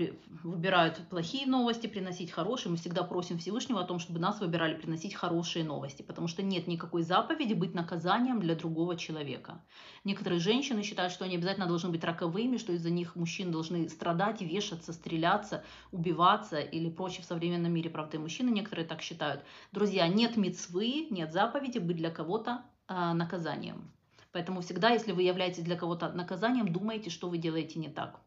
выбирают 0.41 0.97
плохие 1.09 1.45
новости 1.45 1.87
приносить 1.87 2.31
хорошие. 2.31 2.71
Мы 2.71 2.77
всегда 2.77 3.03
просим 3.03 3.37
Всевышнего 3.37 3.81
о 3.81 3.85
том, 3.85 3.99
чтобы 3.99 4.19
нас 4.19 4.39
выбирали 4.39 4.75
приносить 4.75 5.15
хорошие 5.15 5.65
новости, 5.65 6.01
потому 6.01 6.29
что 6.29 6.43
нет 6.43 6.65
никакой 6.65 7.01
заповеди 7.03 7.53
быть 7.53 7.73
наказанием 7.73 8.39
для 8.39 8.55
другого 8.55 8.95
человека. 8.95 9.61
Некоторые 10.05 10.39
женщины 10.39 10.81
считают, 10.81 11.11
что 11.11 11.25
они 11.25 11.35
обязательно 11.35 11.67
должны 11.67 11.89
быть 11.89 12.05
роковыми, 12.05 12.55
что 12.55 12.71
из-за 12.71 12.89
них 12.89 13.17
мужчины 13.17 13.51
должны 13.51 13.89
страдать, 13.89 14.41
вешаться, 14.41 14.93
стреляться, 14.93 15.65
убиваться 15.91 16.59
или 16.59 16.89
прочее 16.89 17.23
в 17.23 17.25
современном 17.25 17.73
мире. 17.73 17.89
Правда, 17.89 18.15
и 18.15 18.19
мужчины 18.21 18.49
некоторые 18.49 18.87
так 18.87 19.01
считают. 19.01 19.43
Друзья, 19.73 20.07
нет 20.07 20.37
мецвы, 20.37 21.07
нет 21.09 21.33
заповеди 21.33 21.79
быть 21.79 21.97
для 21.97 22.11
кого-то 22.11 22.63
э, 22.87 23.11
наказанием. 23.11 23.91
Поэтому 24.31 24.61
всегда, 24.61 24.89
если 24.89 25.11
вы 25.11 25.23
являетесь 25.23 25.63
для 25.63 25.75
кого-то 25.75 26.13
наказанием, 26.13 26.71
думайте, 26.71 27.09
что 27.09 27.27
вы 27.27 27.37
делаете 27.37 27.77
не 27.77 27.89
так 27.89 28.21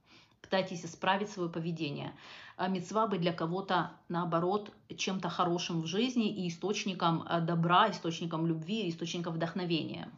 пытайтесь 0.47 0.85
исправить 0.85 1.31
свое 1.31 1.51
поведение. 1.51 2.15
А 2.57 2.69
мецва 2.69 3.07
быть 3.07 3.21
для 3.21 3.33
кого-то, 3.33 3.91
наоборот, 4.09 4.73
чем-то 4.97 5.29
хорошим 5.29 5.83
в 5.83 5.87
жизни 5.87 6.29
и 6.35 6.49
источником 6.49 7.23
э, 7.29 7.41
добра, 7.41 7.91
источником 7.91 8.47
любви, 8.47 8.89
источником 8.89 9.35
вдохновения. 9.35 10.09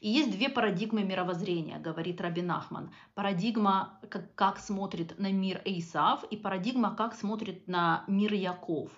И 0.00 0.08
есть 0.08 0.32
две 0.32 0.48
парадигмы 0.48 1.04
мировоззрения, 1.04 1.78
говорит 1.78 2.20
Рабин 2.20 2.50
Ахман. 2.50 2.90
Парадигма, 3.14 4.00
как, 4.10 4.34
как 4.34 4.58
смотрит 4.58 5.18
на 5.18 5.30
мир 5.30 5.62
Эйсав, 5.64 6.24
и 6.24 6.36
парадигма, 6.36 6.94
как 6.96 7.14
смотрит 7.14 7.68
на 7.68 8.04
мир 8.08 8.34
Яков. 8.34 8.90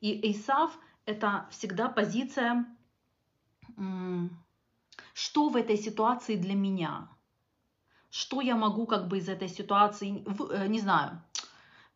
И 0.00 0.26
Эйсав– 0.26 0.72
это 1.04 1.46
всегда 1.50 1.88
позиция, 1.90 2.64
что 5.12 5.48
в 5.50 5.56
этой 5.56 5.76
ситуации 5.76 6.36
для 6.36 6.54
меня– 6.54 7.08
что 8.10 8.40
я 8.40 8.56
могу 8.56 8.86
как 8.86 9.08
бы 9.08 9.18
из 9.18 9.28
этой 9.28 9.48
ситуации, 9.48 10.24
э, 10.50 10.66
не 10.66 10.80
знаю, 10.80 11.20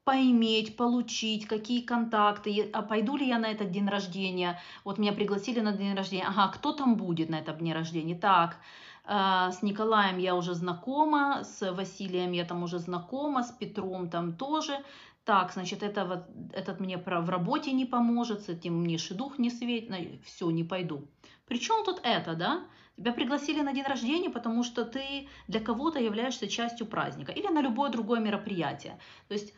поиметь, 0.05 0.77
получить, 0.77 1.47
какие 1.47 1.81
контакты, 1.81 2.71
а 2.73 2.83
пойду 2.83 3.17
ли 3.17 3.27
я 3.27 3.39
на 3.39 3.47
этот 3.47 3.71
день 3.71 3.89
рождения, 3.89 4.61
вот 4.85 4.99
меня 4.99 5.13
пригласили 5.13 5.61
на 5.61 5.73
день 5.73 5.95
рождения, 5.95 6.27
ага, 6.27 6.49
кто 6.49 6.73
там 6.73 6.97
будет 6.97 7.31
на 7.31 7.37
этом 7.37 7.57
дне 7.57 7.75
рождения, 7.75 8.15
так, 8.15 8.59
э, 9.07 9.51
с 9.51 9.63
Николаем 9.63 10.19
я 10.19 10.35
уже 10.35 10.55
знакома, 10.55 11.43
с 11.45 11.73
Василием 11.73 12.33
я 12.33 12.45
там 12.45 12.63
уже 12.63 12.79
знакома, 12.79 13.43
с 13.43 13.51
Петром 13.51 14.09
там 14.11 14.35
тоже, 14.35 14.79
так, 15.25 15.53
значит, 15.53 15.83
это 15.83 16.05
вот, 16.05 16.25
этот 16.53 16.81
мне 16.81 16.99
в 16.99 17.31
работе 17.31 17.73
не 17.73 17.87
поможет, 17.87 18.43
с 18.43 18.51
этим 18.51 18.83
мне 18.83 18.99
шедух 18.99 19.39
не 19.39 19.51
светит, 19.51 20.23
все, 20.25 20.51
не 20.51 20.65
пойду. 20.65 21.09
Причем 21.47 21.85
тут 21.85 22.01
это, 22.03 22.35
да? 22.35 22.65
Тебя 22.97 23.13
пригласили 23.13 23.61
на 23.61 23.73
день 23.73 23.85
рождения, 23.85 24.31
потому 24.31 24.63
что 24.63 24.85
ты 24.85 25.29
для 25.49 25.61
кого-то 25.61 25.99
являешься 25.99 26.47
частью 26.49 26.87
праздника 26.87 27.33
или 27.33 27.49
на 27.49 27.61
любое 27.61 27.91
другое 27.91 28.21
мероприятие. 28.21 28.99
То 29.29 29.35
есть 29.35 29.53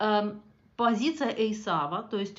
э, 0.00 0.34
позиция 0.76 1.30
Эйсава, 1.30 2.02
то 2.02 2.18
есть 2.18 2.38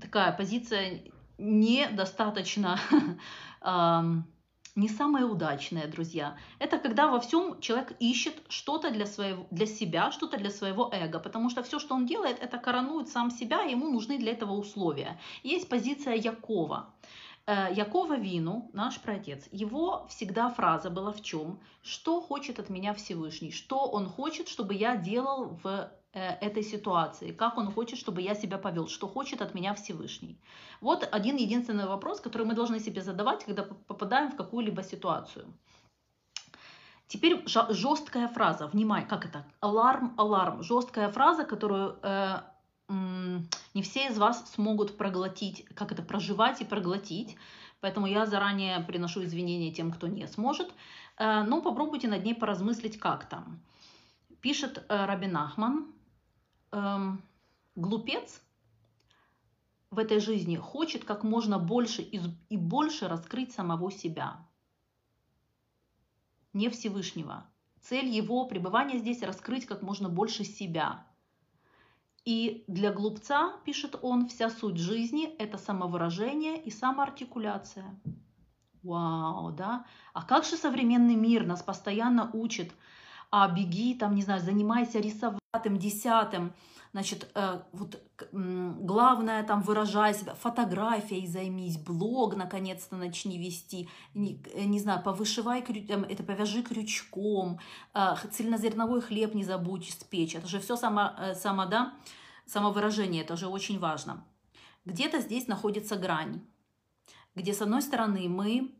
такая 0.00 0.32
позиция 0.32 1.02
недостаточно, 1.38 2.78
э, 3.60 4.02
не 4.76 4.88
самая 4.88 5.24
удачная, 5.24 5.88
друзья. 5.88 6.36
Это 6.58 6.78
когда 6.78 7.08
во 7.08 7.18
всем 7.18 7.60
человек 7.60 7.92
ищет 7.98 8.34
что-то 8.48 8.90
для, 8.90 9.06
своего, 9.06 9.46
для 9.50 9.66
себя, 9.66 10.12
что-то 10.12 10.36
для 10.36 10.50
своего 10.50 10.90
эго, 10.92 11.18
потому 11.18 11.50
что 11.50 11.62
все, 11.62 11.78
что 11.78 11.94
он 11.94 12.06
делает, 12.06 12.38
это 12.40 12.58
коронует 12.58 13.08
сам 13.08 13.30
себя, 13.30 13.64
и 13.64 13.72
ему 13.72 13.88
нужны 13.88 14.18
для 14.18 14.32
этого 14.32 14.52
условия. 14.52 15.18
Есть 15.42 15.68
позиция 15.68 16.14
Якова. 16.14 16.94
Э, 17.48 17.68
Якова 17.72 18.16
Вину, 18.16 18.70
наш 18.72 18.98
праотец, 19.00 19.48
его 19.52 20.06
всегда 20.08 20.50
фраза 20.50 20.90
была 20.90 21.12
в 21.12 21.22
чем? 21.22 21.60
Что 21.82 22.20
хочет 22.20 22.58
от 22.58 22.70
меня 22.70 22.92
Всевышний? 22.92 23.52
Что 23.52 23.86
он 23.86 24.08
хочет, 24.08 24.48
чтобы 24.48 24.74
я 24.74 24.96
делал 24.96 25.56
в 25.62 25.88
э, 26.12 26.20
этой 26.40 26.64
ситуации? 26.64 27.30
Как 27.30 27.56
он 27.56 27.70
хочет, 27.72 28.00
чтобы 28.00 28.20
я 28.20 28.34
себя 28.34 28.58
повел? 28.58 28.88
Что 28.88 29.06
хочет 29.06 29.42
от 29.42 29.54
меня 29.54 29.74
Всевышний? 29.74 30.40
Вот 30.80 31.08
один 31.12 31.36
единственный 31.36 31.86
вопрос, 31.86 32.20
который 32.20 32.46
мы 32.46 32.54
должны 32.54 32.80
себе 32.80 33.00
задавать, 33.00 33.44
когда 33.44 33.62
попадаем 33.62 34.32
в 34.32 34.36
какую-либо 34.36 34.82
ситуацию. 34.82 35.44
Теперь 37.06 37.44
жесткая 37.46 38.26
фраза. 38.26 38.66
Внимание, 38.66 39.08
как 39.08 39.24
это? 39.24 39.44
Аларм, 39.60 40.14
аларм. 40.16 40.64
Жесткая 40.64 41.08
фраза, 41.08 41.44
которую 41.44 41.96
э, 42.02 42.40
не 42.88 43.82
все 43.82 44.08
из 44.08 44.18
вас 44.18 44.52
смогут 44.52 44.96
проглотить, 44.96 45.66
как 45.74 45.92
это 45.92 46.02
проживать 46.02 46.60
и 46.60 46.64
проглотить. 46.64 47.36
Поэтому 47.80 48.06
я 48.06 48.26
заранее 48.26 48.80
приношу 48.80 49.22
извинения 49.24 49.72
тем, 49.72 49.92
кто 49.92 50.06
не 50.06 50.26
сможет. 50.28 50.72
Э, 51.18 51.42
но 51.42 51.60
попробуйте 51.60 52.08
над 52.08 52.24
ней 52.24 52.34
поразмыслить 52.34 52.98
как-то. 52.98 53.44
Пишет 54.40 54.84
э, 54.88 55.04
Рабин 55.04 55.36
Ахман, 55.36 55.92
эм, 56.72 57.22
глупец 57.74 58.40
в 59.90 59.98
этой 59.98 60.20
жизни 60.20 60.56
хочет 60.56 61.04
как 61.04 61.22
можно 61.24 61.58
больше 61.58 62.02
и 62.02 62.56
больше 62.56 63.08
раскрыть 63.08 63.52
самого 63.52 63.90
себя, 63.90 64.36
не 66.52 66.68
Всевышнего. 66.68 67.46
Цель 67.80 68.06
его 68.06 68.46
пребывания 68.46 68.98
здесь 68.98 69.22
раскрыть 69.22 69.66
как 69.66 69.82
можно 69.82 70.08
больше 70.08 70.44
себя, 70.44 71.06
и 72.26 72.64
для 72.66 72.92
глупца, 72.92 73.52
пишет 73.64 73.96
он, 74.02 74.28
вся 74.28 74.50
суть 74.50 74.78
жизни– 74.78 75.26
это 75.38 75.58
самовыражение 75.58 76.60
и 76.60 76.70
самоартикуляция. 76.72 77.98
Вау, 78.82 79.52
да? 79.52 79.86
А 80.12 80.22
как 80.22 80.44
же 80.44 80.56
современный 80.56 81.14
мир 81.14 81.46
нас 81.46 81.62
постоянно 81.62 82.28
учит, 82.32 82.72
а 83.30 83.48
беги, 83.48 83.94
там, 83.94 84.16
не 84.16 84.22
знаю, 84.22 84.40
занимайся 84.40 84.98
рисованием, 84.98 85.38
десятым, 85.64 86.52
значит, 86.92 87.30
э, 87.34 87.60
вот 87.72 88.02
главное 88.32 89.42
там 89.42 89.60
выражай 89.62 90.14
себя, 90.14 90.34
фотографией 90.34 91.26
займись, 91.26 91.76
блог 91.76 92.36
наконец-то 92.36 92.96
начни 92.96 93.38
вести, 93.38 93.88
не, 94.14 94.42
э, 94.54 94.64
не 94.64 94.80
знаю, 94.80 95.02
повышивай, 95.02 95.60
это 95.60 96.22
повяжи 96.22 96.62
крючком, 96.62 97.58
э, 97.94 98.14
цельнозерновой 98.30 99.02
хлеб 99.02 99.34
не 99.34 99.44
забудь 99.44 99.90
спечь, 99.90 100.34
это 100.34 100.46
же 100.46 100.58
все 100.58 100.76
само, 100.76 101.10
само, 101.34 101.66
да, 101.66 101.94
самовыражение, 102.46 103.22
это 103.22 103.36
же 103.36 103.46
очень 103.46 103.78
важно. 103.78 104.24
Где-то 104.84 105.20
здесь 105.20 105.48
находится 105.48 105.96
грань, 105.96 106.40
где 107.34 107.52
с 107.52 107.60
одной 107.60 107.82
стороны 107.82 108.28
мы 108.28 108.74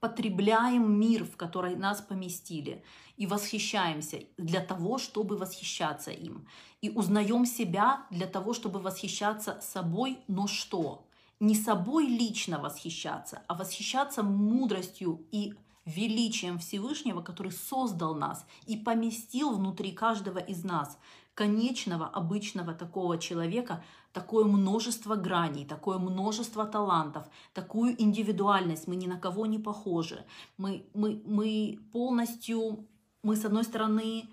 потребляем 0.00 0.98
мир, 0.98 1.24
в 1.24 1.36
который 1.36 1.76
нас 1.76 2.00
поместили, 2.00 2.82
и 3.16 3.26
восхищаемся 3.26 4.20
для 4.36 4.60
того, 4.60 4.98
чтобы 4.98 5.36
восхищаться 5.36 6.10
им. 6.10 6.46
И 6.80 6.90
узнаем 6.90 7.46
себя 7.46 8.06
для 8.10 8.26
того, 8.26 8.54
чтобы 8.54 8.80
восхищаться 8.80 9.60
собой, 9.60 10.18
но 10.28 10.46
что? 10.46 11.06
Не 11.40 11.54
собой 11.54 12.06
лично 12.06 12.58
восхищаться, 12.58 13.42
а 13.46 13.54
восхищаться 13.54 14.22
мудростью 14.22 15.26
и 15.32 15.54
величием 15.88 16.58
Всевышнего, 16.58 17.22
который 17.22 17.52
создал 17.52 18.14
нас 18.14 18.44
и 18.66 18.76
поместил 18.76 19.56
внутри 19.56 19.92
каждого 19.92 20.38
из 20.38 20.62
нас, 20.64 20.98
конечного, 21.38 22.06
обычного 22.06 22.74
такого 22.74 23.16
человека, 23.16 23.84
такое 24.12 24.44
множество 24.44 25.14
граней, 25.14 25.64
такое 25.64 25.98
множество 25.98 26.66
талантов, 26.66 27.22
такую 27.54 27.94
индивидуальность. 28.02 28.88
Мы 28.88 28.96
ни 28.96 29.06
на 29.06 29.20
кого 29.20 29.46
не 29.46 29.58
похожи. 29.58 30.24
Мы, 30.56 30.82
мы, 30.94 31.22
мы 31.26 31.78
полностью, 31.92 32.86
мы 33.22 33.36
с 33.36 33.44
одной 33.44 33.62
стороны, 33.62 34.28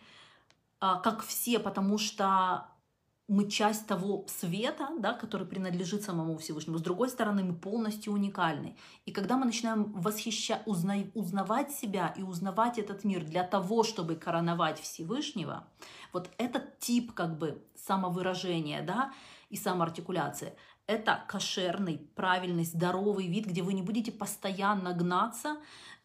а, 0.80 0.96
как 0.96 1.24
все, 1.24 1.60
потому 1.60 2.00
что 2.00 2.66
мы 3.28 3.50
часть 3.50 3.88
того 3.88 4.26
света, 4.28 4.90
да, 5.00 5.14
который 5.14 5.48
принадлежит 5.48 6.04
самому 6.04 6.38
Всевышнему. 6.38 6.78
С 6.78 6.82
другой 6.82 7.10
стороны, 7.10 7.44
мы 7.44 7.56
полностью 7.56 8.14
уникальны. 8.14 8.76
И 9.06 9.12
когда 9.12 9.36
мы 9.38 9.46
начинаем 9.46 9.92
восхища... 9.94 10.62
узна... 10.66 10.96
узнавать 11.16 11.72
себя 11.72 12.14
и 12.18 12.22
узнавать 12.22 12.78
этот 12.78 13.04
мир 13.04 13.24
для 13.24 13.44
того, 13.44 13.84
чтобы 13.84 14.16
короновать 14.16 14.80
Всевышнего, 14.80 15.64
вот 16.16 16.32
этот 16.38 16.80
тип 16.80 17.12
как 17.14 17.38
бы 17.38 17.62
самовыражения, 17.76 18.82
да, 18.82 19.12
и 19.50 19.58
самоартикуляции. 19.58 20.54
Это 20.88 21.26
кошерный, 21.28 21.98
правильный, 22.16 22.64
здоровый 22.64 23.28
вид, 23.28 23.46
где 23.46 23.62
вы 23.62 23.74
не 23.74 23.82
будете 23.82 24.14
постоянно 24.14 24.94
гнаться 24.94 25.58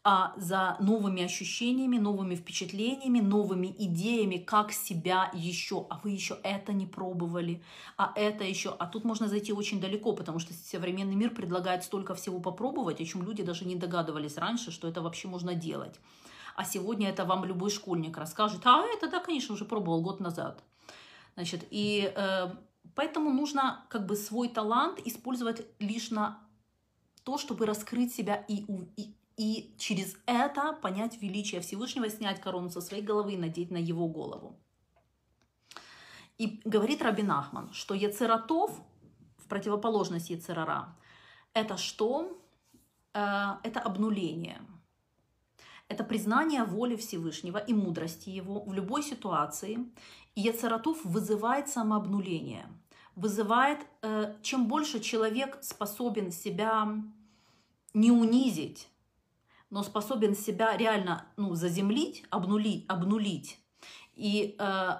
а, 0.03 0.33
за 0.37 0.77
новыми 0.81 1.23
ощущениями, 1.23 1.99
новыми 1.99 2.35
впечатлениями, 2.35 3.21
новыми 3.21 3.73
идеями, 3.79 4.39
как 4.39 4.73
себя 4.73 5.31
еще, 5.33 5.87
а 5.91 6.01
вы 6.03 6.11
еще 6.11 6.39
это 6.43 6.73
не 6.73 6.87
пробовали, 6.87 7.63
а 7.97 8.13
это 8.17 8.43
еще, 8.43 8.75
а 8.81 8.87
тут 8.87 9.05
можно 9.05 9.29
зайти 9.29 9.53
очень 9.53 9.81
далеко, 9.81 10.13
потому 10.13 10.41
что 10.41 10.53
современный 10.55 11.15
мир 11.15 11.31
предлагает 11.31 11.85
столько 11.85 12.15
всего 12.17 12.41
попробовать, 12.41 13.01
о 13.01 13.05
чем 13.05 13.23
люди 13.23 13.45
даже 13.45 13.65
не 13.65 13.77
догадывались 13.77 14.39
раньше, 14.39 14.73
что 14.73 14.89
это 14.89 15.03
вообще 15.03 15.29
можно 15.29 15.55
делать. 15.55 16.01
А 16.61 16.65
сегодня 16.65 17.09
это 17.09 17.25
вам 17.25 17.47
любой 17.47 17.71
школьник 17.71 18.19
расскажет, 18.19 18.61
а 18.67 18.85
это, 18.95 19.09
да, 19.09 19.21
конечно, 19.21 19.55
уже 19.55 19.65
пробовал 19.65 20.03
год 20.03 20.21
назад. 20.21 20.63
Значит, 21.35 21.65
и 21.71 22.13
э, 22.15 22.51
Поэтому 22.95 23.31
нужно 23.31 23.87
как 23.89 24.05
бы 24.05 24.15
свой 24.15 24.49
талант 24.49 24.99
использовать 25.07 25.67
лишь 25.79 26.11
на 26.11 26.39
то, 27.25 27.39
чтобы 27.39 27.65
раскрыть 27.65 28.15
себя 28.15 28.45
и, 28.47 28.67
и, 28.99 29.15
и 29.39 29.75
через 29.79 30.17
это 30.27 30.75
понять 30.75 31.23
величие 31.23 31.63
Всевышнего, 31.63 32.11
снять 32.11 32.43
корону 32.43 32.69
со 32.69 32.83
своей 32.83 33.03
головы 33.03 33.33
и 33.33 33.39
надеть 33.39 33.71
на 33.71 33.79
его 33.79 34.07
голову. 34.07 34.59
И 36.37 36.61
говорит 36.67 37.01
Рабин 37.01 37.31
Ахман, 37.31 37.73
что 37.73 37.95
Ецератов, 37.95 38.71
в 39.39 39.49
противоположность 39.49 40.29
Ецерара, 40.29 40.95
это 41.55 41.79
что? 41.79 42.39
Э, 43.15 43.57
это 43.63 43.81
обнуление. 43.81 44.61
Это 45.91 46.05
признание 46.05 46.65
воли 46.65 46.97
Всевышнего 46.97 47.59
и 47.59 47.75
мудрости 47.75 48.31
Его 48.31 48.63
в 48.65 48.73
любой 48.73 49.03
ситуации. 49.03 49.79
И 50.35 50.41
Ецератов 50.41 51.05
вызывает 51.05 51.69
самообнуление– 51.69 52.67
вызывает, 53.21 53.87
э, 54.03 54.35
чем 54.43 54.67
больше 54.67 55.01
человек 55.01 55.59
способен 55.61 56.33
себя 56.33 56.89
не 57.93 58.11
унизить, 58.11 58.89
но 59.69 59.83
способен 59.83 60.35
себя 60.35 60.77
реально 60.77 61.27
ну, 61.37 61.55
заземлить, 61.55 62.25
обнулить, 62.31 62.87
обнулить 62.89 63.59
и 64.15 64.57
э, 64.59 64.91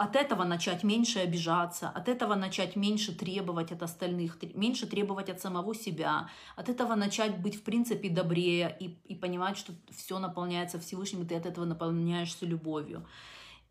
от 0.00 0.16
этого 0.16 0.44
начать 0.44 0.82
меньше 0.82 1.18
обижаться, 1.18 1.90
от 1.90 2.08
этого 2.08 2.34
начать 2.34 2.74
меньше 2.74 3.14
требовать 3.14 3.70
от 3.70 3.82
остальных, 3.82 4.38
меньше 4.54 4.86
требовать 4.86 5.28
от 5.28 5.40
самого 5.42 5.74
себя, 5.74 6.30
от 6.56 6.70
этого 6.70 6.94
начать 6.94 7.36
быть 7.38 7.56
в 7.56 7.62
принципе 7.62 8.08
добрее 8.08 8.74
и, 8.80 8.98
и 9.04 9.14
понимать, 9.14 9.58
что 9.58 9.74
все 9.90 10.18
наполняется 10.18 10.78
Всевышним, 10.78 11.22
и 11.22 11.26
ты 11.26 11.34
от 11.34 11.44
этого 11.44 11.66
наполняешься 11.66 12.46
любовью. 12.46 13.06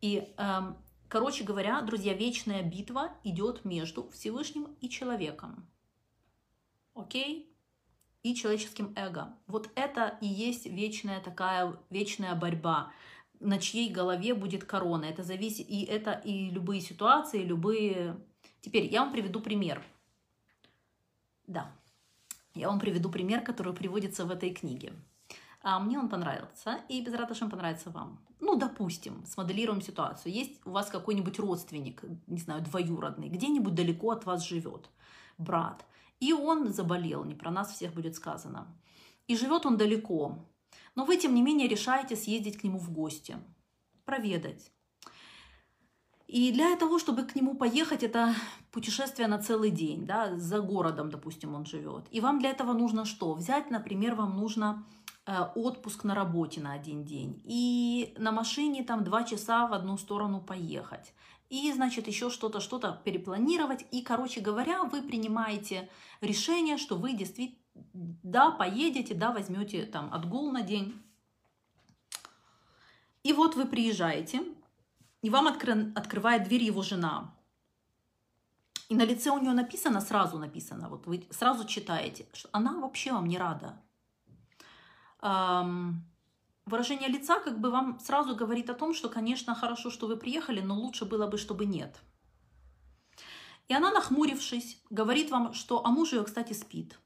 И 0.02 0.32
э, 0.38 0.74
Короче 1.08 1.44
говоря, 1.44 1.82
друзья, 1.82 2.14
вечная 2.14 2.62
битва 2.62 3.10
идет 3.24 3.66
между 3.66 4.08
Всевышним 4.12 4.68
и 4.82 4.90
человеком. 4.90 5.68
Окей? 6.94 7.52
И 8.22 8.36
человеческим 8.36 8.94
эго. 8.96 9.34
Вот 9.48 9.72
это 9.74 10.20
и 10.22 10.28
есть 10.28 10.68
вечная 10.68 11.20
такая, 11.22 11.76
вечная 11.90 12.36
борьба 12.36 12.92
на 13.40 13.60
чьей 13.60 13.90
голове 13.90 14.34
будет 14.34 14.64
корона. 14.64 15.06
Это 15.06 15.24
зависит, 15.24 15.70
и 15.70 15.84
это 15.84 16.12
и 16.12 16.50
любые 16.50 16.82
ситуации, 16.82 17.44
любые... 17.44 18.18
Теперь 18.62 18.86
я 18.86 19.02
вам 19.04 19.12
приведу 19.12 19.40
пример. 19.40 19.82
Да, 21.48 21.72
я 22.54 22.68
вам 22.68 22.80
приведу 22.80 23.10
пример, 23.10 23.42
который 23.42 23.74
приводится 23.74 24.26
в 24.26 24.32
этой 24.32 24.52
книге. 24.52 24.94
А 25.62 25.80
мне 25.80 26.00
он 26.00 26.10
понравился, 26.10 26.80
и 26.88 27.02
без 27.02 27.14
радошем 27.14 27.50
понравится 27.50 27.90
вам. 27.90 28.20
Ну, 28.40 28.56
допустим, 28.56 29.26
смоделируем 29.26 29.82
ситуацию. 29.82 30.34
Есть 30.34 30.66
у 30.66 30.72
вас 30.72 30.90
какой-нибудь 30.90 31.38
родственник, 31.40 32.04
не 32.28 32.40
знаю, 32.40 32.62
двоюродный, 32.62 33.30
где-нибудь 33.30 33.76
далеко 33.76 34.12
от 34.12 34.26
вас 34.26 34.46
живет, 34.48 34.90
брат. 35.38 35.86
И 36.20 36.34
он 36.34 36.72
заболел, 36.72 37.26
не 37.26 37.36
про 37.36 37.52
нас 37.52 37.72
всех 37.72 37.94
будет 37.94 38.16
сказано. 38.16 38.68
И 39.28 39.36
живет 39.36 39.66
он 39.66 39.78
далеко. 39.78 40.40
Но 40.96 41.06
вы, 41.06 41.18
тем 41.18 41.36
не 41.36 41.42
менее, 41.42 41.68
решаете 41.68 42.16
съездить 42.16 42.58
к 42.58 42.64
нему 42.64 42.78
в 42.78 42.92
гости, 42.92 43.38
проведать. 44.06 44.72
И 46.28 46.52
для 46.52 46.76
того, 46.76 47.00
чтобы 47.00 47.24
к 47.24 47.36
нему 47.36 47.56
поехать, 47.56 48.04
это 48.04 48.36
путешествие 48.72 49.28
на 49.28 49.40
целый 49.40 49.72
день, 49.72 50.06
да, 50.06 50.38
за 50.38 50.62
городом, 50.62 51.10
допустим, 51.10 51.56
он 51.56 51.66
живет. 51.66 52.06
И 52.12 52.22
вам 52.22 52.40
для 52.40 52.52
этого 52.52 52.74
нужно 52.74 53.06
что? 53.06 53.34
Взять, 53.34 53.72
например, 53.72 54.14
вам 54.14 54.38
нужно 54.38 54.86
Э, 55.32 55.52
отпуск 55.54 56.06
на 56.06 56.16
работе 56.16 56.60
на 56.60 56.74
один 56.74 57.06
день. 57.06 57.40
И 57.44 58.16
на 58.18 58.32
машине 58.32 58.84
там 58.84 59.04
два 59.04 59.24
часа 59.24 59.68
в 59.68 59.74
одну 59.74 59.96
сторону 59.96 60.42
поехать. 60.42 61.14
И, 61.50 61.72
значит, 61.72 62.08
еще 62.08 62.32
что-то, 62.32 62.60
что-то 62.60 63.00
перепланировать. 63.06 63.86
И, 63.92 64.02
короче 64.02 64.42
говоря, 64.42 64.84
вы 64.86 65.04
принимаете 65.04 65.88
решение, 66.22 66.78
что 66.78 66.96
вы 66.96 67.14
действительно, 67.14 67.60
да, 67.94 68.52
поедете, 68.52 69.14
да, 69.14 69.32
возьмете 69.32 69.86
там 69.86 70.14
отгул 70.14 70.52
на 70.52 70.62
день. 70.62 71.02
И 73.24 73.34
вот 73.34 73.56
вы 73.56 73.66
приезжаете, 73.66 74.44
и 75.22 75.30
вам 75.30 75.48
откры, 75.48 75.92
открывает 75.96 76.44
дверь 76.44 76.64
его 76.64 76.82
жена. 76.82 77.36
И 78.88 78.96
на 78.96 79.04
лице 79.04 79.30
у 79.30 79.40
нее 79.40 79.52
написано, 79.52 80.02
сразу 80.02 80.40
написано, 80.40 80.90
вот 80.90 81.06
вы 81.06 81.28
сразу 81.30 81.66
читаете, 81.68 82.26
что 82.34 82.50
она 82.52 82.80
вообще 82.80 83.12
вам 83.12 83.28
не 83.28 83.38
рада 83.38 83.80
выражение 86.70 87.10
лица 87.10 87.40
как 87.40 87.60
бы 87.60 87.72
вам 87.72 88.00
сразу 88.00 88.36
говорит 88.36 88.70
о 88.70 88.74
том, 88.74 88.94
что, 88.94 89.10
конечно, 89.10 89.56
хорошо, 89.56 89.90
что 89.90 90.08
вы 90.08 90.16
приехали, 90.16 90.62
но 90.62 90.76
лучше 90.76 91.06
было 91.06 91.28
бы, 91.28 91.38
чтобы 91.38 91.66
нет. 91.66 92.00
И 93.68 93.74
она, 93.74 93.92
нахмурившись, 93.92 94.82
говорит 94.90 95.30
вам, 95.30 95.54
что 95.54 95.86
а 95.86 95.90
муж 95.90 96.14
ее, 96.14 96.24
кстати, 96.24 96.54
спит. 96.54 97.00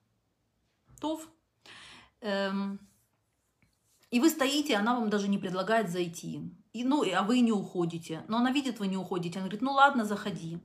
Тов. 1.04 1.28
Эм, 2.22 2.80
и 4.10 4.20
вы 4.22 4.30
стоите, 4.30 4.78
она 4.78 4.96
вам 4.96 5.10
даже 5.10 5.28
не 5.28 5.38
предлагает 5.38 5.90
зайти. 5.90 6.40
И, 6.72 6.86
ну, 6.86 7.04
а 7.14 7.24
вы 7.24 7.42
не 7.42 7.52
уходите. 7.52 8.24
Но 8.30 8.38
она 8.38 8.52
видит, 8.52 8.80
вы 8.80 8.88
не 8.88 8.96
уходите. 8.96 9.40
Она 9.40 9.48
говорит, 9.48 9.62
ну 9.62 9.74
ладно, 9.74 10.06
заходи. 10.06 10.60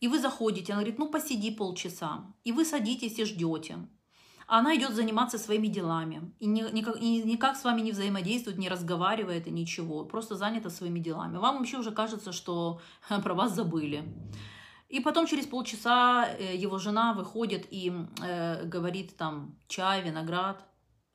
И 0.00 0.08
вы 0.08 0.18
заходите. 0.18 0.72
Она 0.72 0.80
говорит, 0.80 0.98
ну 0.98 1.10
посиди 1.10 1.50
полчаса. 1.50 2.24
И 2.44 2.52
вы 2.52 2.64
садитесь 2.64 3.18
и 3.18 3.24
ждете 3.24 3.78
она 4.46 4.76
идет 4.76 4.94
заниматься 4.94 5.38
своими 5.38 5.68
делами. 5.68 6.30
И 6.38 6.46
никак, 6.46 7.00
и 7.00 7.22
никак 7.22 7.56
с 7.56 7.64
вами 7.64 7.80
не 7.80 7.92
взаимодействует, 7.92 8.58
не 8.58 8.68
разговаривает 8.68 9.46
и 9.46 9.50
ничего. 9.50 10.04
Просто 10.04 10.36
занята 10.36 10.68
своими 10.68 10.98
делами. 10.98 11.38
Вам 11.38 11.56
вообще 11.56 11.78
уже 11.78 11.90
кажется, 11.90 12.32
что 12.32 12.78
про 13.22 13.34
вас 13.34 13.54
забыли. 13.54 14.04
И 14.92 15.00
потом 15.00 15.26
через 15.26 15.46
полчаса 15.46 16.28
э, 16.38 16.54
его 16.54 16.76
жена 16.76 17.14
выходит 17.14 17.66
и 17.70 17.90
э, 18.22 18.66
говорит 18.66 19.16
там 19.16 19.58
чай, 19.66 20.02
виноград 20.02 20.62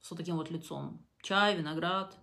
с 0.02 0.10
вот 0.10 0.18
таким 0.18 0.38
вот 0.38 0.50
лицом. 0.50 1.06
Чай, 1.22 1.56
виноград. 1.56 2.18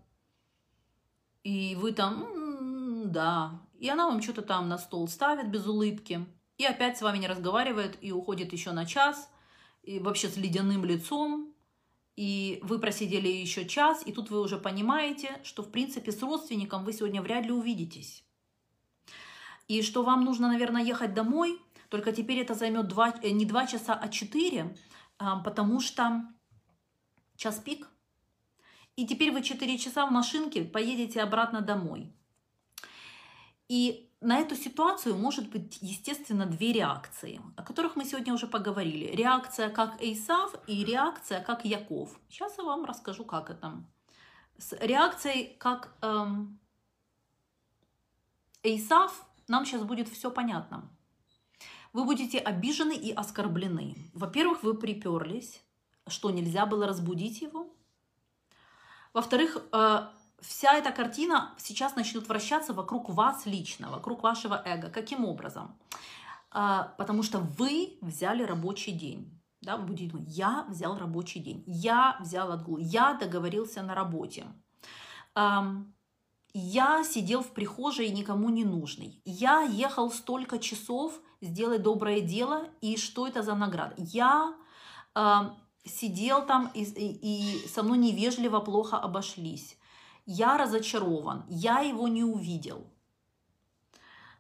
И 1.45 1.77
вы 1.77 1.93
там, 1.93 2.25
м-м, 2.25 3.13
да. 3.13 3.63
и 3.79 3.89
она 3.89 4.07
вам 4.09 4.21
что-то 4.21 4.43
там 4.43 4.69
на 4.69 4.79
стол 4.79 5.07
ставит 5.07 5.49
без 5.49 5.65
улыбки, 5.65 6.27
и 6.59 6.65
опять 6.65 6.99
с 6.99 7.03
вами 7.03 7.19
не 7.19 7.29
разговаривает, 7.29 7.99
и 8.01 8.11
уходит 8.11 8.53
еще 8.53 8.73
на 8.73 8.85
час, 8.85 9.31
и 9.85 10.01
вообще 10.01 10.29
с 10.29 10.37
ледяным 10.37 10.85
лицом, 10.85 11.55
и 12.17 12.59
вы 12.63 12.81
просидели 12.81 13.29
еще 13.29 13.65
час, 13.65 14.03
и 14.05 14.13
тут 14.13 14.29
вы 14.29 14.41
уже 14.41 14.59
понимаете, 14.59 15.39
что, 15.45 15.63
в 15.63 15.71
принципе, 15.71 16.11
с 16.11 16.21
родственником 16.21 16.85
вы 16.85 16.93
сегодня 16.93 17.23
вряд 17.23 17.45
ли 17.45 17.53
увидитесь. 17.53 18.25
И 19.69 19.83
что 19.83 20.03
вам 20.03 20.25
нужно, 20.25 20.49
наверное, 20.49 20.83
ехать 20.83 21.15
домой, 21.15 21.61
только 21.89 22.13
теперь 22.13 22.39
это 22.39 22.55
займет 22.55 22.89
2, 22.89 23.15
э, 23.23 23.31
не 23.31 23.45
2 23.45 23.67
часа, 23.67 23.95
а 23.95 24.09
4, 24.09 24.77
а, 25.19 25.39
потому 25.41 25.81
что 25.81 26.23
час 27.37 27.59
пик. 27.59 27.89
И 28.97 29.07
теперь 29.07 29.33
вы 29.33 29.43
4 29.43 29.79
часа 29.79 30.07
в 30.07 30.11
машинке 30.11 30.65
поедете 30.65 31.23
обратно 31.23 31.61
домой. 31.61 32.13
И 33.69 34.11
на 34.21 34.39
эту 34.39 34.57
ситуацию 34.57 35.17
может 35.17 35.51
быть, 35.51 35.79
естественно, 35.81 36.47
две 36.47 36.73
реакции, 36.73 37.41
о 37.57 37.63
которых 37.63 37.97
мы 37.97 38.05
сегодня 38.05 38.33
уже 38.33 38.47
поговорили. 38.47 39.15
Реакция 39.15 39.69
как 39.69 40.01
Эйсав 40.03 40.55
и 40.67 40.85
реакция 40.85 41.41
как 41.41 41.65
Яков. 41.65 42.19
Сейчас 42.29 42.57
я 42.59 42.65
вам 42.65 42.85
расскажу, 42.85 43.25
как 43.25 43.51
это. 43.51 43.85
С 44.59 44.73
реакцией 44.81 45.57
как 45.59 45.95
эм, 46.01 46.59
Эйсав 48.63 49.27
нам 49.49 49.65
сейчас 49.65 49.83
будет 49.83 50.09
все 50.09 50.31
понятно. 50.31 50.89
Вы 51.93 52.05
будете 52.05 52.39
обижены 52.39 52.95
и 52.97 53.13
оскорблены. 53.13 53.97
Во-первых, 54.15 54.63
вы 54.63 54.75
приперлись, 54.75 55.63
что 56.09 56.31
нельзя 56.31 56.67
было 56.67 56.87
разбудить 56.87 57.41
его. 57.41 57.73
Во-вторых, 59.13 59.59
э, 59.73 60.09
вся 60.41 60.75
эта 60.75 60.91
картина 60.91 61.55
сейчас 61.57 61.95
начнет 61.95 62.29
вращаться 62.29 62.73
вокруг 62.73 63.11
вас 63.11 63.47
лично, 63.47 63.91
вокруг 63.91 64.25
вашего 64.25 64.61
эго. 64.65 64.91
Каким 64.91 65.25
образом? 65.25 65.79
Э, 66.53 66.89
потому 66.99 67.23
что 67.23 67.39
вы 67.39 67.97
взяли 68.01 68.43
рабочий 68.43 68.93
день. 68.93 69.41
Да, 69.61 69.77
вы 69.77 69.85
будете 69.87 70.11
думать, 70.11 70.29
я 70.29 70.67
взял 70.69 70.99
рабочий 70.99 71.41
день, 71.41 71.65
я 71.67 72.19
взял 72.21 72.53
отгул, 72.53 72.77
я 72.77 73.15
договорился 73.15 73.83
на 73.83 73.95
работе. 73.95 74.45
Я 76.57 77.03
сидел 77.03 77.43
в 77.43 77.51
прихожей 77.53 78.11
никому 78.11 78.49
не 78.49 78.65
нужный. 78.65 79.21
Я 79.25 79.63
ехал 79.63 80.09
столько 80.13 80.61
часов 80.61 81.21
сделать 81.41 81.83
доброе 81.83 82.21
дело, 82.21 82.69
и 82.81 82.97
что 82.97 83.27
это 83.27 83.43
за 83.43 83.57
награда? 83.57 83.97
Я 83.99 84.57
э, 85.17 85.51
сидел 85.85 86.47
там, 86.47 86.71
и, 86.73 86.85
и, 86.85 87.65
и 87.65 87.69
со 87.69 87.83
мной 87.83 87.99
невежливо 87.99 88.61
плохо 88.61 88.97
обошлись. 88.99 89.77
Я 90.27 90.57
разочарован, 90.57 91.45
я 91.49 91.81
его 91.81 92.07
не 92.07 92.23
увидел. 92.23 92.87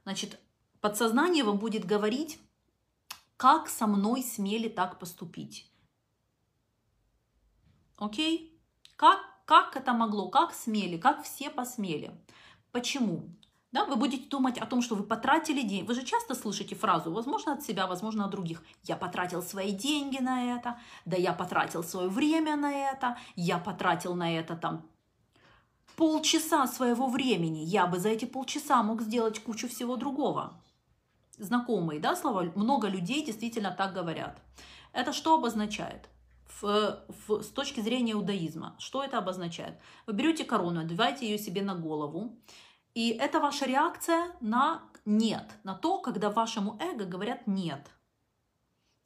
Значит, 0.04 0.38
подсознание 0.80 1.42
вам 1.42 1.58
будет 1.58 1.84
говорить, 1.84 2.38
как 3.36 3.68
со 3.68 3.88
мной 3.88 4.22
смели 4.22 4.68
так 4.68 5.00
поступить. 5.00 5.68
Окей? 7.96 8.56
Как 8.94 9.18
как 9.44 9.76
это 9.76 9.92
могло? 9.92 10.28
Как 10.28 10.54
смели? 10.54 10.96
Как 10.96 11.22
все 11.22 11.50
посмели? 11.50 12.12
Почему? 12.72 13.28
Да, 13.72 13.84
вы 13.84 13.96
будете 13.96 14.28
думать 14.28 14.58
о 14.58 14.66
том, 14.66 14.82
что 14.82 14.94
вы 14.94 15.02
потратили 15.02 15.62
деньги. 15.62 15.86
Вы 15.86 15.94
же 15.94 16.04
часто 16.04 16.34
слышите 16.34 16.76
фразу, 16.76 17.12
возможно, 17.12 17.54
от 17.54 17.62
себя, 17.62 17.86
возможно, 17.88 18.24
от 18.24 18.30
других. 18.30 18.62
Я 18.84 18.96
потратил 18.96 19.42
свои 19.42 19.72
деньги 19.72 20.18
на 20.18 20.56
это, 20.56 20.78
да 21.04 21.16
я 21.16 21.32
потратил 21.32 21.82
свое 21.82 22.08
время 22.08 22.56
на 22.56 22.72
это, 22.72 23.18
я 23.34 23.58
потратил 23.58 24.14
на 24.14 24.32
это 24.32 24.56
там 24.56 24.86
полчаса 25.96 26.66
своего 26.66 27.08
времени. 27.08 27.64
Я 27.64 27.86
бы 27.86 27.98
за 27.98 28.10
эти 28.10 28.24
полчаса 28.26 28.82
мог 28.82 29.02
сделать 29.02 29.42
кучу 29.42 29.68
всего 29.68 29.96
другого. 29.96 30.54
Знакомые, 31.36 31.98
да, 31.98 32.14
слова? 32.14 32.52
Много 32.54 32.86
людей 32.86 33.24
действительно 33.24 33.72
так 33.72 33.92
говорят. 33.92 34.40
Это 34.92 35.12
что 35.12 35.34
обозначает? 35.34 36.08
В, 36.46 37.04
в, 37.26 37.42
с 37.42 37.48
точки 37.48 37.80
зрения 37.80 38.12
иудаизма. 38.12 38.76
Что 38.78 39.02
это 39.02 39.18
обозначает? 39.18 39.78
Вы 40.06 40.12
берете 40.14 40.44
корону, 40.44 40.80
одеваете 40.80 41.28
ее 41.28 41.38
себе 41.38 41.62
на 41.62 41.74
голову, 41.74 42.36
и 42.94 43.10
это 43.10 43.40
ваша 43.40 43.66
реакция 43.66 44.32
на 44.40 44.82
нет, 45.04 45.58
на 45.64 45.74
то, 45.74 45.98
когда 45.98 46.30
вашему 46.30 46.78
эго 46.80 47.04
говорят 47.04 47.46
нет. 47.46 47.90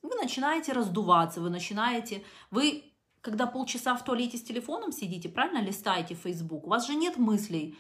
Вы 0.03 0.14
начинаете 0.14 0.72
раздуваться, 0.72 1.40
вы 1.40 1.51
начинаете, 1.51 2.22
вы 2.51 2.85
когда 3.20 3.46
полчаса 3.46 3.96
в 3.96 4.05
туалете 4.05 4.38
с 4.38 4.42
телефоном 4.42 4.92
сидите, 4.92 5.29
правильно 5.29 5.61
листаете 5.61 6.14
Facebook, 6.14 6.66
у 6.66 6.70
вас 6.70 6.87
же 6.87 6.94
нет 6.94 7.16
мыслей, 7.16 7.77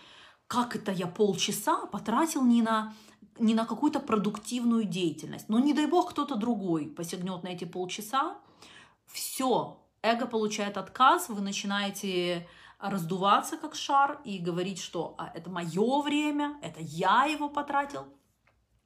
как 0.46 0.74
это 0.76 0.92
я 0.92 1.06
полчаса 1.06 1.86
потратил 1.86 2.42
не 2.42 2.62
на, 2.62 2.94
не 3.38 3.54
на 3.54 3.64
какую-то 3.64 4.00
продуктивную 4.00 4.84
деятельность. 4.84 5.48
Но 5.48 5.58
не 5.58 5.74
дай 5.74 5.86
бог 5.86 6.10
кто-то 6.10 6.34
другой 6.34 6.86
посягнет 6.86 7.42
на 7.42 7.48
эти 7.48 7.64
полчаса, 7.64 8.36
все, 9.08 9.82
эго 10.02 10.26
получает 10.26 10.76
отказ, 10.76 11.28
вы 11.28 11.40
начинаете 11.40 12.48
раздуваться 12.78 13.56
как 13.56 13.74
шар 13.74 14.20
и 14.24 14.38
говорить, 14.38 14.80
что 14.80 15.14
а, 15.18 15.32
это 15.34 15.50
мое 15.50 16.02
время, 16.02 16.58
это 16.62 16.80
я 16.80 17.24
его 17.24 17.48
потратил. 17.48 18.06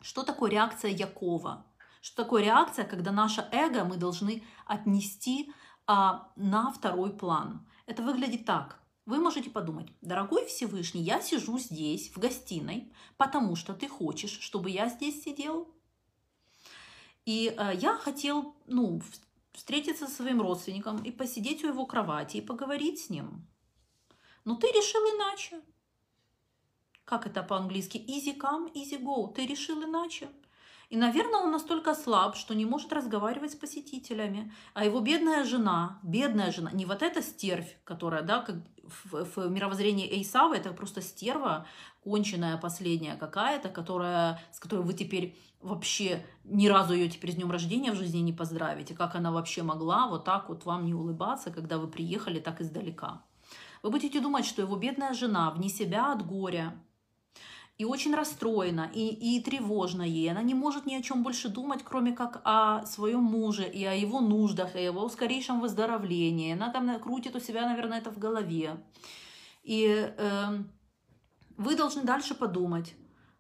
Что 0.00 0.22
такое 0.22 0.50
реакция 0.50 0.90
Якова? 0.90 1.66
Что 2.00 2.24
такое 2.24 2.42
реакция, 2.42 2.85
когда 2.85 3.12
наше 3.12 3.46
эго 3.52 3.85
мы 3.85 3.96
должны 3.96 4.42
отнести 4.66 5.52
а, 5.87 6.32
на 6.37 6.72
второй 6.72 7.12
план? 7.12 7.68
Это 7.87 8.02
выглядит 8.02 8.44
так. 8.46 8.80
Вы 9.04 9.18
можете 9.18 9.50
подумать, 9.50 9.88
дорогой 10.00 10.46
Всевышний, 10.46 11.02
я 11.02 11.20
сижу 11.20 11.58
здесь, 11.58 12.11
в 12.11 12.18
гостиной, 12.18 12.92
потому 13.16 13.56
что 13.56 13.74
ты 13.74 13.88
хочешь, 13.88 14.38
чтобы 14.40 14.70
я 14.70 14.88
здесь 14.88 15.22
сидел. 15.22 15.68
И 17.24 17.54
э, 17.56 17.72
я 17.74 17.96
хотел, 17.96 18.54
ну, 18.66 19.02
встретиться 19.52 20.06
со 20.06 20.12
своим 20.12 20.40
родственником 20.40 21.02
и 21.02 21.10
посидеть 21.10 21.64
у 21.64 21.68
его 21.68 21.86
кровати 21.86 22.38
и 22.38 22.42
поговорить 22.42 23.00
с 23.00 23.10
ним. 23.10 23.46
Но 24.44 24.56
ты 24.56 24.68
решил 24.68 25.00
иначе. 25.02 25.60
Как 27.04 27.26
это 27.26 27.42
по-английски? 27.42 27.98
Easy 27.98 28.36
come, 28.36 28.72
easy 28.74 29.00
go. 29.00 29.32
Ты 29.32 29.46
решил 29.46 29.82
иначе. 29.82 30.28
И, 30.88 30.96
наверное, 30.96 31.40
он 31.40 31.50
настолько 31.50 31.94
слаб, 31.94 32.36
что 32.36 32.54
не 32.54 32.66
может 32.66 32.92
разговаривать 32.92 33.52
с 33.52 33.56
посетителями. 33.56 34.52
А 34.74 34.84
его 34.84 35.00
бедная 35.00 35.44
жена, 35.44 35.98
бедная 36.02 36.52
жена, 36.52 36.70
не 36.72 36.84
вот 36.84 37.02
эта 37.02 37.22
стервь, 37.22 37.78
которая, 37.84 38.22
да, 38.22 38.40
как 38.40 38.56
в, 38.82 39.24
в 39.24 39.48
мировоззрении 39.48 40.06
Эйсава, 40.06 40.54
это 40.54 40.72
просто 40.72 41.00
стерва, 41.00 41.66
конченая 42.02 42.56
последняя 42.56 43.16
какая-то, 43.16 43.68
которая, 43.68 44.40
с 44.50 44.58
которой 44.58 44.80
вы 44.80 44.92
теперь 44.94 45.36
вообще 45.60 46.24
ни 46.44 46.66
разу 46.66 46.94
ее 46.94 47.08
теперь 47.08 47.32
с 47.32 47.36
днем 47.36 47.50
рождения 47.50 47.92
в 47.92 47.96
жизни 47.96 48.18
не 48.18 48.32
поздравите. 48.32 48.94
Как 48.94 49.14
она 49.14 49.30
вообще 49.30 49.62
могла 49.62 50.08
вот 50.08 50.24
так 50.24 50.48
вот 50.48 50.64
вам 50.64 50.84
не 50.86 50.94
улыбаться, 50.94 51.50
когда 51.50 51.78
вы 51.78 51.88
приехали 51.88 52.40
так 52.40 52.60
издалека? 52.60 53.22
Вы 53.82 53.90
будете 53.90 54.20
думать, 54.20 54.44
что 54.44 54.62
его 54.62 54.76
бедная 54.76 55.14
жена 55.14 55.50
вне 55.50 55.68
себя 55.68 56.12
от 56.12 56.26
горя, 56.26 56.74
и 57.78 57.84
очень 57.84 58.14
расстроена, 58.14 58.90
и, 58.94 59.08
и 59.08 59.40
тревожна 59.40 60.02
ей. 60.02 60.30
Она 60.30 60.42
не 60.42 60.54
может 60.54 60.86
ни 60.86 60.94
о 60.94 61.02
чем 61.02 61.22
больше 61.22 61.48
думать, 61.48 61.82
кроме 61.82 62.12
как 62.12 62.40
о 62.44 62.84
своем 62.86 63.22
муже 63.22 63.68
и 63.68 63.84
о 63.84 63.94
его 63.94 64.20
нуждах, 64.20 64.76
и 64.76 64.78
о 64.78 64.82
его 64.82 65.08
скорейшем 65.08 65.60
выздоровлении. 65.60 66.52
Она 66.52 66.70
там 66.70 67.00
крутит 67.00 67.34
у 67.34 67.40
себя, 67.40 67.66
наверное, 67.66 67.98
это 67.98 68.10
в 68.10 68.18
голове. 68.18 68.76
И 69.64 70.12
э, 70.16 70.62
вы 71.62 71.77
должны 71.77 72.03
дальше 72.03 72.35
подумать, 72.35 72.94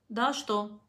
да, 0.08 0.32
что 0.32 0.80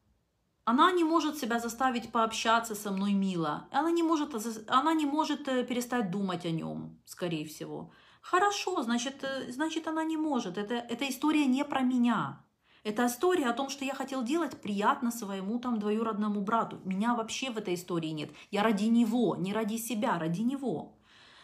она 0.65 0.91
не 0.91 1.03
может 1.03 1.37
себя 1.37 1.59
заставить 1.59 2.11
пообщаться 2.11 2.75
со 2.75 2.91
мной 2.91 3.13
мило. 3.13 3.67
Она 3.71 3.91
не 3.91 4.03
может, 4.03 4.33
она 4.67 4.93
не 4.93 5.05
может 5.05 5.47
э, 5.47 5.63
перестать 5.65 6.09
думать 6.09 6.45
о 6.45 6.51
нем, 6.51 7.01
скорее 7.05 7.45
всего. 7.45 7.91
Хорошо, 8.21 8.81
значит, 8.83 9.23
э, 9.23 9.51
значит 9.51 9.87
она 9.87 10.05
не 10.05 10.15
может. 10.15 10.57
Это, 10.57 10.75
эта 10.75 11.09
история 11.09 11.45
не 11.45 11.65
про 11.65 11.81
меня. 11.81 12.45
Это 12.83 13.05
история 13.05 13.47
о 13.47 13.53
том, 13.53 13.69
что 13.69 13.83
я 13.83 13.93
хотел 13.93 14.23
делать 14.23 14.61
приятно 14.61 15.11
своему 15.11 15.59
там 15.59 15.79
двоюродному 15.79 16.41
брату. 16.41 16.79
Меня 16.85 17.15
вообще 17.15 17.49
в 17.49 17.57
этой 17.57 17.75
истории 17.75 18.09
нет. 18.09 18.31
Я 18.51 18.63
ради 18.63 18.85
него, 18.85 19.35
не 19.35 19.53
ради 19.53 19.77
себя, 19.77 20.17
ради 20.19 20.41
него. 20.41 20.97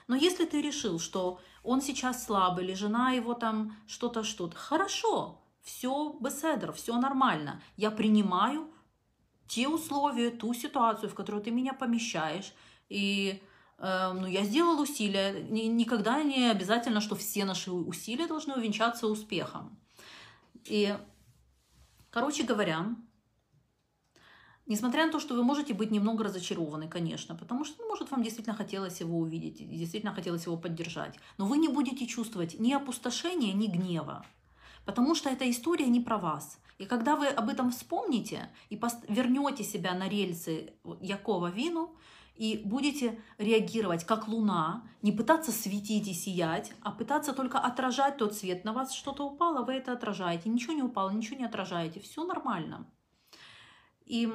Но 0.08 0.16
если 0.16 0.46
ты 0.46 0.62
решил, 0.62 1.00
что 1.00 1.40
он 1.64 1.82
сейчас 1.82 2.26
слабый, 2.26 2.66
или 2.66 2.74
жена 2.74 3.12
его 3.12 3.34
там 3.34 3.76
что-то, 3.88 4.24
что-то, 4.24 4.58
хорошо, 4.58 5.42
все 5.62 6.16
беседер, 6.20 6.72
все 6.72 6.98
нормально. 6.98 7.62
Я 7.78 7.92
принимаю 7.92 8.72
те 9.48 9.68
условия, 9.68 10.30
ту 10.30 10.54
ситуацию, 10.54 11.10
в 11.10 11.16
которую 11.16 11.44
ты 11.44 11.52
меня 11.52 11.74
помещаешь. 11.74 12.54
И 12.90 13.42
э, 13.78 14.12
ну, 14.14 14.28
я 14.28 14.44
сделал 14.44 14.80
усилия. 14.80 15.44
Никогда 15.44 16.24
не 16.24 16.50
обязательно, 16.50 17.02
что 17.02 17.16
все 17.16 17.46
наши 17.46 17.72
усилия 17.72 18.28
должны 18.28 18.56
увенчаться 18.56 19.08
успехом. 19.08 19.78
И, 20.66 20.96
короче 22.12 22.44
говоря, 22.44 22.96
Несмотря 24.70 25.08
на 25.08 25.12
то, 25.12 25.20
что 25.20 25.34
вы 25.34 25.44
можете 25.44 25.74
быть 25.74 25.90
немного 25.90 26.24
разочарованы, 26.24 26.88
конечно, 26.88 27.34
потому 27.34 27.66
что, 27.66 27.82
ну, 27.82 27.90
может, 27.90 28.12
вам 28.12 28.22
действительно 28.22 28.56
хотелось 28.56 29.00
его 29.00 29.18
увидеть, 29.18 29.68
действительно 29.68 30.14
хотелось 30.14 30.46
его 30.46 30.58
поддержать, 30.58 31.16
но 31.40 31.48
вы 31.48 31.58
не 31.58 31.68
будете 31.68 32.06
чувствовать 32.06 32.60
ни 32.60 32.72
опустошения, 32.72 33.52
ни 33.52 33.66
гнева. 33.66 34.24
Потому 34.90 35.14
что 35.14 35.30
эта 35.30 35.48
история 35.48 35.86
не 35.86 36.00
про 36.00 36.18
вас. 36.18 36.60
И 36.80 36.86
когда 36.86 37.16
вы 37.16 37.28
об 37.28 37.48
этом 37.48 37.70
вспомните 37.70 38.50
и 38.72 38.82
вернете 39.08 39.64
себя 39.64 39.94
на 39.94 40.10
рельсы 40.10 40.74
Якова 41.00 41.52
Вину, 41.52 41.96
и 42.36 42.60
будете 42.66 43.22
реагировать 43.38 44.04
как 44.04 44.28
луна, 44.28 44.84
не 45.04 45.12
пытаться 45.12 45.52
светить 45.52 46.08
и 46.08 46.14
сиять, 46.16 46.74
а 46.82 46.90
пытаться 46.90 47.34
только 47.34 47.60
отражать 47.60 48.18
тот 48.18 48.34
свет. 48.34 48.66
На 48.66 48.74
вас 48.74 48.92
что-то 48.92 49.28
упало, 49.28 49.64
вы 49.64 49.74
это 49.74 49.92
отражаете. 49.92 50.50
Ничего 50.50 50.74
не 50.74 50.82
упало, 50.82 51.12
ничего 51.12 51.38
не 51.38 51.46
отражаете. 51.46 52.00
Все 52.00 52.26
нормально. 52.26 52.88
И 54.08 54.28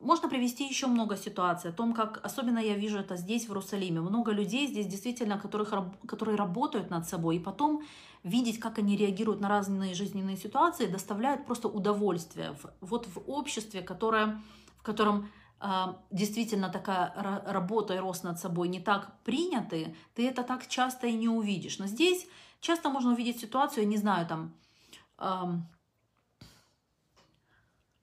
можно 0.00 0.28
привести 0.28 0.66
еще 0.66 0.86
много 0.86 1.16
ситуаций 1.16 1.70
о 1.70 1.74
том, 1.74 1.92
как, 1.92 2.20
особенно 2.24 2.58
я 2.58 2.74
вижу 2.74 2.98
это 2.98 3.16
здесь, 3.16 3.44
в 3.44 3.50
Иерусалиме, 3.50 4.00
много 4.00 4.32
людей 4.32 4.66
здесь 4.66 4.86
действительно, 4.86 5.38
которых, 5.38 5.74
которые 6.06 6.36
работают 6.36 6.90
над 6.90 7.06
собой, 7.06 7.36
и 7.36 7.38
потом 7.38 7.82
видеть, 8.22 8.58
как 8.58 8.78
они 8.78 8.96
реагируют 8.96 9.40
на 9.40 9.48
разные 9.48 9.94
жизненные 9.94 10.36
ситуации, 10.36 10.86
доставляет 10.86 11.44
просто 11.46 11.68
удовольствие. 11.68 12.56
Вот 12.80 13.06
в 13.06 13.18
обществе, 13.26 13.82
которое, 13.82 14.40
в 14.78 14.82
котором 14.82 15.28
а, 15.58 15.98
действительно 16.10 16.70
такая 16.70 17.12
работа 17.46 17.94
и 17.94 17.98
рост 17.98 18.24
над 18.24 18.38
собой 18.38 18.68
не 18.68 18.80
так 18.80 19.12
приняты, 19.24 19.94
ты 20.14 20.26
это 20.26 20.42
так 20.42 20.66
часто 20.66 21.06
и 21.08 21.12
не 21.12 21.28
увидишь. 21.28 21.78
Но 21.78 21.86
здесь 21.86 22.26
часто 22.60 22.88
можно 22.88 23.12
увидеть 23.12 23.40
ситуацию, 23.40 23.84
я 23.84 23.90
не 23.90 23.98
знаю, 23.98 24.26
там, 24.26 24.54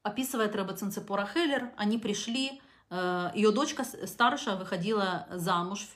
описывает 0.07 0.55
Рэба 0.55 0.73
Цинцепора 0.73 1.25
Хеллер, 1.25 1.71
они 1.77 1.97
пришли, 1.97 2.61
э, 2.89 3.31
ее 3.35 3.51
дочка 3.51 3.83
старшая 3.83 4.55
выходила 4.55 5.27
замуж, 5.31 5.87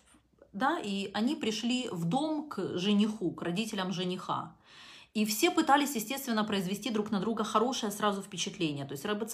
да, 0.54 0.80
и 0.80 1.12
они 1.13 1.36
пришли 1.36 1.88
в 1.91 2.06
дом 2.06 2.50
к 2.50 2.78
жениху, 2.78 3.32
к 3.32 3.41
родителям 3.41 3.93
жениха. 3.93 4.56
И 5.13 5.26
все 5.26 5.52
пытались, 5.52 5.95
естественно, 5.95 6.43
произвести 6.45 6.89
друг 6.89 7.12
на 7.12 7.19
друга 7.19 7.43
хорошее 7.43 7.91
сразу 7.91 8.21
впечатление. 8.21 8.86
То 8.86 8.93
есть 8.93 9.06
Рэбе 9.06 9.28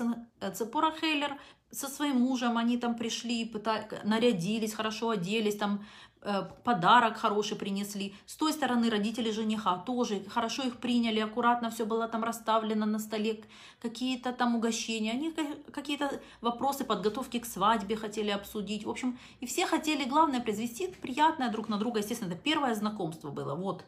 Цепора 0.54 0.92
Хейлер 0.92 1.38
со 1.72 1.88
своим 1.88 2.22
мужем, 2.22 2.58
они 2.58 2.78
там 2.78 2.96
пришли, 2.96 3.46
пытались, 3.46 3.86
нарядились, 4.04 4.74
хорошо 4.74 5.10
оделись, 5.10 5.58
там 5.58 5.86
подарок 6.64 7.18
хороший 7.18 7.58
принесли. 7.58 8.14
С 8.26 8.36
той 8.36 8.54
стороны 8.54 8.90
родители 8.90 9.32
жениха 9.32 9.78
тоже 9.78 10.24
хорошо 10.30 10.64
их 10.64 10.78
приняли, 10.78 11.20
аккуратно 11.20 11.70
все 11.70 11.86
было 11.86 12.08
там 12.08 12.24
расставлено 12.24 12.86
на 12.86 13.00
столе, 13.00 13.44
какие-то 13.82 14.34
там 14.34 14.56
угощения. 14.56 15.12
Они 15.12 15.34
какие-то 15.72 16.20
вопросы 16.42 16.84
подготовки 16.84 17.40
к 17.40 17.46
свадьбе 17.46 17.96
хотели 17.96 18.30
обсудить. 18.30 18.86
В 18.86 18.90
общем, 18.90 19.18
и 19.40 19.46
все 19.46 19.66
хотели, 19.66 20.04
главное, 20.04 20.42
произвести 20.42 20.88
приятное 20.88 21.50
друг 21.50 21.70
на 21.70 21.78
друга. 21.78 22.00
Естественно, 22.00 22.34
это 22.34 22.42
первое 22.42 22.76
знакомство 22.76 23.30
было. 23.30 23.56
Вот 23.56 23.86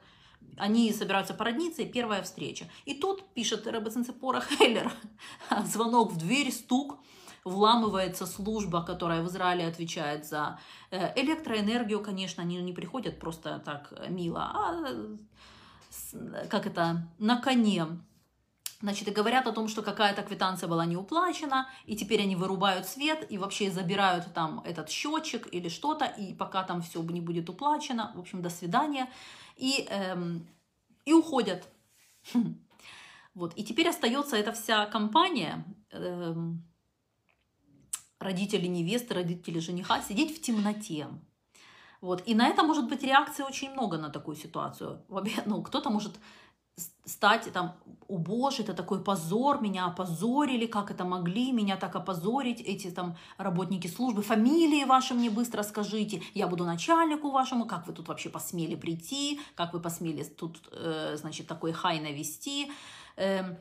они 0.58 0.92
собираются 0.94 1.34
породниться, 1.34 1.82
и 1.82 1.92
первая 1.92 2.22
встреча. 2.22 2.70
И 2.86 2.94
тут, 2.94 3.24
пишет 3.34 3.68
Рабацинцепора 3.68 4.42
Хейлер, 4.42 4.92
звонок 5.66 6.12
в 6.12 6.18
дверь, 6.18 6.52
стук, 6.52 7.00
вламывается 7.44 8.26
служба, 8.26 8.84
которая 8.84 9.22
в 9.22 9.28
Израиле 9.28 9.68
отвечает 9.68 10.26
за 10.26 10.60
э, 10.92 11.20
электроэнергию, 11.22 12.02
конечно, 12.02 12.44
они 12.44 12.58
не 12.62 12.74
приходят 12.74 13.20
просто 13.20 13.60
так 13.66 13.94
мило, 14.10 14.52
а 14.54 14.96
как 16.50 16.68
это, 16.68 17.08
на 17.18 17.42
коне. 17.42 17.86
Значит, 18.82 19.10
и 19.10 19.12
говорят 19.12 19.46
о 19.46 19.52
том, 19.52 19.68
что 19.68 19.82
какая-то 19.82 20.22
квитанция 20.22 20.70
была 20.70 20.86
не 20.86 20.96
уплачена, 20.96 21.68
и 21.86 21.98
теперь 21.98 22.22
они 22.22 22.38
вырубают 22.38 22.88
свет 22.88 23.30
и 23.30 23.38
вообще 23.38 23.70
забирают 23.72 24.34
там 24.34 24.62
этот 24.64 24.90
счетчик 24.90 25.50
или 25.52 25.68
что-то, 25.68 26.06
и 26.06 26.34
пока 26.34 26.64
там 26.64 26.82
все 26.82 27.04
не 27.04 27.20
будет 27.20 27.50
уплачено, 27.50 28.14
в 28.16 28.20
общем, 28.20 28.42
до 28.42 28.50
свидания 28.50 29.10
и, 29.58 29.86
эм, 29.90 30.48
и 31.06 31.14
уходят. 31.14 31.68
Вот. 33.36 33.54
И 33.56 33.64
теперь 33.64 33.88
остается 33.88 34.36
эта 34.36 34.52
вся 34.52 34.86
компания, 34.88 35.64
эм, 35.92 36.64
родители 38.20 38.68
невесты, 38.68 39.14
родители 39.14 39.60
жениха, 39.60 40.02
сидеть 40.02 40.38
в 40.38 40.42
темноте. 40.42 41.08
Вот. 42.02 42.24
И 42.26 42.36
на 42.36 42.48
это 42.48 42.64
может 42.64 42.88
быть 42.88 43.04
реакции 43.04 43.44
очень 43.44 43.72
много 43.72 43.98
на 43.98 44.10
такую 44.10 44.36
ситуацию. 44.36 45.02
Ну, 45.46 45.62
кто-то 45.62 45.90
может 45.90 46.14
стать 47.06 47.52
там, 47.52 47.76
о 48.08 48.18
боже, 48.18 48.64
это 48.64 48.74
такой 48.74 49.04
позор, 49.04 49.62
меня 49.62 49.86
опозорили, 49.86 50.66
как 50.66 50.92
это 50.92 51.04
могли 51.04 51.52
меня 51.52 51.78
так 51.78 51.96
опозорить, 51.96 52.62
эти 52.62 52.90
там 52.90 53.18
работники 53.38 53.88
службы, 53.88 54.22
фамилии 54.22 54.86
ваши 54.86 55.14
мне 55.14 55.30
быстро 55.30 55.64
скажите, 55.64 56.22
я 56.34 56.48
буду 56.48 56.66
начальнику 56.66 57.32
вашему, 57.32 57.66
как 57.66 57.88
вы 57.88 57.94
тут 57.94 58.08
вообще 58.08 58.30
посмели 58.30 58.76
прийти, 58.76 59.40
как 59.56 59.74
вы 59.74 59.80
посмели 59.80 60.24
тут, 60.24 60.70
э, 60.72 61.18
значит, 61.18 61.48
такой 61.48 61.74
хай 61.74 62.00
навести, 62.00 62.72
э, 63.18 63.56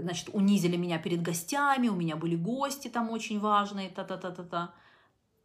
значит, 0.00 0.28
унизили 0.32 0.76
меня 0.76 0.98
перед 0.98 1.22
гостями, 1.22 1.88
у 1.88 1.94
меня 1.94 2.16
были 2.16 2.36
гости 2.36 2.88
там 2.88 3.10
очень 3.10 3.40
важные, 3.40 3.90
та-та-та-та-та. 3.90 4.74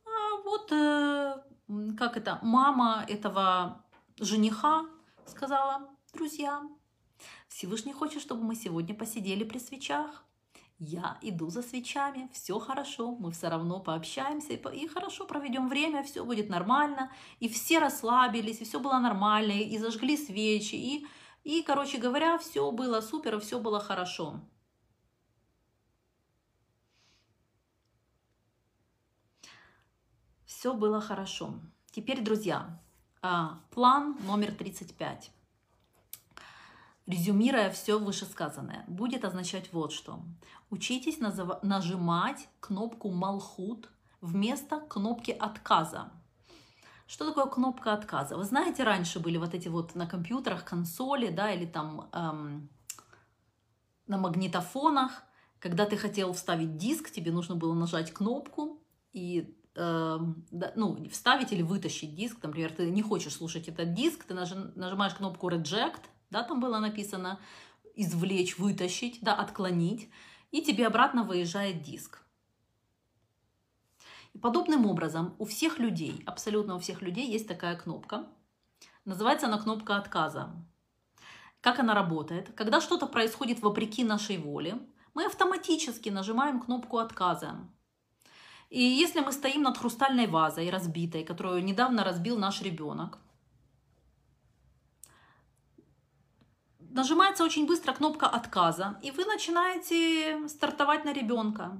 А 0.05 0.41
вот, 0.43 0.71
э, 0.71 1.35
как 1.97 2.17
это, 2.17 2.39
мама 2.41 3.05
этого 3.07 3.83
жениха 4.19 4.85
сказала, 5.25 5.89
друзья, 6.13 6.61
Всевышний 7.47 7.93
хочет, 7.93 8.21
чтобы 8.21 8.43
мы 8.43 8.55
сегодня 8.55 8.95
посидели 8.95 9.43
при 9.43 9.59
свечах. 9.59 10.25
Я 10.77 11.17
иду 11.21 11.49
за 11.49 11.61
свечами, 11.61 12.29
все 12.33 12.59
хорошо, 12.59 13.15
мы 13.15 13.31
все 13.31 13.47
равно 13.47 13.79
пообщаемся 13.79 14.53
и, 14.53 14.87
хорошо 14.87 15.25
проведем 15.25 15.69
время, 15.69 16.03
все 16.03 16.25
будет 16.25 16.49
нормально. 16.49 17.11
И 17.39 17.47
все 17.47 17.79
расслабились, 17.79 18.59
и 18.59 18.65
все 18.65 18.79
было 18.79 18.99
нормально, 18.99 19.53
и 19.53 19.77
зажгли 19.77 20.17
свечи, 20.17 20.75
и, 20.75 21.07
и 21.45 21.63
короче 21.63 21.97
говоря, 21.97 22.37
все 22.37 22.69
было 22.71 22.99
супер, 22.99 23.39
все 23.39 23.59
было 23.59 23.79
хорошо. 23.79 24.41
Все 30.45 30.73
было 30.73 30.99
хорошо. 30.99 31.53
Теперь, 31.91 32.21
друзья, 32.21 32.81
а, 33.21 33.61
план 33.71 34.17
номер 34.25 34.53
35 34.53 35.31
резюмируя 37.07 37.69
все 37.69 37.99
вышесказанное, 37.99 38.83
будет 38.87 39.25
означать 39.25 39.71
вот 39.71 39.91
что. 39.91 40.21
Учитесь 40.69 41.19
нажимать 41.19 42.49
кнопку 42.59 43.11
«Малхут» 43.11 43.89
вместо 44.21 44.79
кнопки 44.79 45.31
отказа. 45.31 46.11
Что 47.07 47.27
такое 47.27 47.45
кнопка 47.45 47.93
отказа? 47.93 48.35
Вы 48.35 48.43
знаете, 48.43 48.83
раньше 48.83 49.19
были 49.19 49.37
вот 49.37 49.53
эти 49.53 49.67
вот 49.67 49.93
на 49.95 50.07
компьютерах 50.07 50.65
консоли, 50.65 51.29
да, 51.29 51.51
или 51.51 51.65
там 51.65 52.09
эм, 52.11 52.69
на 54.07 54.17
магнитофонах, 54.17 55.23
когда 55.59 55.85
ты 55.85 55.97
хотел 55.97 56.33
вставить 56.33 56.77
диск, 56.77 57.11
тебе 57.11 57.31
нужно 57.31 57.55
было 57.55 57.73
нажать 57.73 58.11
кнопку 58.11 58.83
и 59.13 59.55
э, 59.75 60.19
ну, 60.75 61.09
вставить 61.09 61.51
или 61.51 61.61
вытащить 61.61 62.15
диск. 62.15 62.37
Например, 62.41 62.71
ты 62.71 62.89
не 62.89 63.03
хочешь 63.03 63.33
слушать 63.33 63.67
этот 63.67 63.93
диск, 63.93 64.23
ты 64.23 64.33
нажимаешь 64.33 65.13
кнопку 65.13 65.49
Reject, 65.49 66.01
да, 66.31 66.43
там 66.43 66.59
было 66.59 66.79
написано 66.79 67.39
извлечь, 67.95 68.57
вытащить, 68.57 69.19
да, 69.21 69.35
отклонить, 69.35 70.09
и 70.51 70.61
тебе 70.61 70.87
обратно 70.87 71.23
выезжает 71.23 71.81
диск. 71.81 72.24
И 74.35 74.37
подобным 74.37 74.85
образом 74.85 75.33
у 75.39 75.45
всех 75.45 75.79
людей, 75.79 76.21
абсолютно 76.25 76.75
у 76.75 76.79
всех 76.79 77.01
людей 77.01 77.25
есть 77.31 77.47
такая 77.47 77.77
кнопка. 77.77 78.27
Называется 79.05 79.47
она 79.47 79.57
кнопка 79.57 79.95
отказа. 79.95 80.53
Как 81.61 81.79
она 81.79 81.93
работает? 81.93 82.51
Когда 82.53 82.81
что-то 82.81 83.05
происходит 83.07 83.61
вопреки 83.61 84.03
нашей 84.03 84.37
воле, 84.37 84.77
мы 85.13 85.25
автоматически 85.25 86.09
нажимаем 86.09 86.59
кнопку 86.59 86.97
отказа. 86.97 87.55
И 88.69 88.81
если 88.81 89.21
мы 89.21 89.31
стоим 89.31 89.61
над 89.61 89.77
хрустальной 89.77 90.27
вазой 90.27 90.69
разбитой, 90.69 91.23
которую 91.23 91.63
недавно 91.63 92.03
разбил 92.03 92.37
наш 92.37 92.61
ребенок, 92.61 93.19
нажимается 96.79 97.45
очень 97.45 97.67
быстро 97.67 97.93
кнопка 97.93 98.27
отказа, 98.27 98.99
и 99.01 99.11
вы 99.11 99.23
начинаете 99.23 100.45
стартовать 100.49 101.05
на 101.05 101.13
ребенка. 101.13 101.79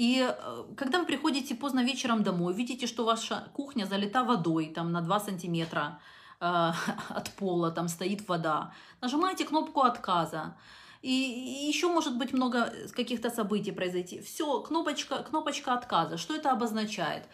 И 0.00 0.26
э, 0.26 0.64
когда 0.78 0.98
вы 0.98 1.04
приходите 1.04 1.54
поздно 1.54 1.84
вечером 1.84 2.22
домой, 2.22 2.54
видите, 2.54 2.86
что 2.86 3.04
ваша 3.04 3.50
кухня 3.52 3.84
залита 3.84 4.24
водой 4.24 4.72
там, 4.74 4.92
на 4.92 5.02
2 5.02 5.20
сантиметра 5.20 6.00
э, 6.40 6.72
от 7.10 7.30
пола, 7.36 7.70
там 7.70 7.88
стоит 7.88 8.26
вода, 8.26 8.72
нажимаете 9.02 9.44
кнопку 9.44 9.80
отказа. 9.82 10.56
И, 11.02 11.10
и 11.10 11.68
еще 11.68 11.88
может 11.88 12.16
быть 12.16 12.32
много 12.32 12.72
каких-то 12.96 13.28
событий 13.28 13.72
произойти. 13.72 14.22
Все, 14.22 14.60
кнопочка, 14.60 15.22
кнопочка 15.22 15.74
отказа. 15.74 16.16
Что 16.16 16.34
это 16.34 16.50
обозначает? 16.50 17.28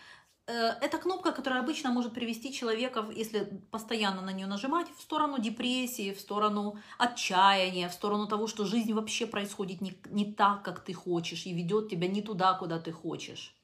Э, 0.47 0.75
это 0.81 0.99
кнопка, 0.99 1.33
которая 1.33 1.61
обычно 1.61 1.91
может 1.91 2.15
привести 2.15 2.53
человека, 2.53 3.05
если 3.17 3.61
постоянно 3.71 4.23
на 4.23 4.33
нее 4.33 4.47
нажимать, 4.47 4.87
в 4.97 5.03
сторону 5.03 5.39
депрессии, 5.39 6.13
в 6.13 6.21
сторону 6.21 6.79
отчаяния, 6.99 7.89
в 7.89 7.93
сторону 7.93 8.27
того, 8.27 8.47
что 8.47 8.65
жизнь 8.65 8.93
вообще 8.93 9.27
происходит 9.27 9.81
не, 9.81 9.97
не 10.11 10.33
так, 10.33 10.63
как 10.63 10.85
ты 10.85 10.95
хочешь, 10.95 11.47
и 11.47 11.53
ведет 11.53 11.89
тебя 11.89 12.07
не 12.09 12.23
туда, 12.23 12.55
куда 12.55 12.79
ты 12.79 12.93
хочешь. 12.93 13.55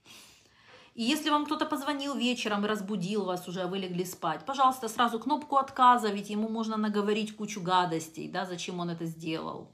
И 0.94 1.02
если 1.04 1.30
вам 1.30 1.46
кто-то 1.46 1.66
позвонил 1.66 2.14
вечером 2.14 2.64
и 2.64 2.68
разбудил 2.68 3.24
вас 3.24 3.48
уже, 3.48 3.62
а 3.62 3.66
вы 3.66 3.78
легли 3.78 4.04
спать, 4.04 4.44
пожалуйста, 4.44 4.88
сразу 4.88 5.18
кнопку 5.18 5.56
отказа, 5.56 6.08
ведь 6.08 6.30
ему 6.30 6.48
можно 6.48 6.76
наговорить 6.76 7.36
кучу 7.36 7.62
гадостей, 7.62 8.28
да, 8.28 8.44
зачем 8.44 8.80
он 8.80 8.90
это 8.90 9.06
сделал. 9.06 9.70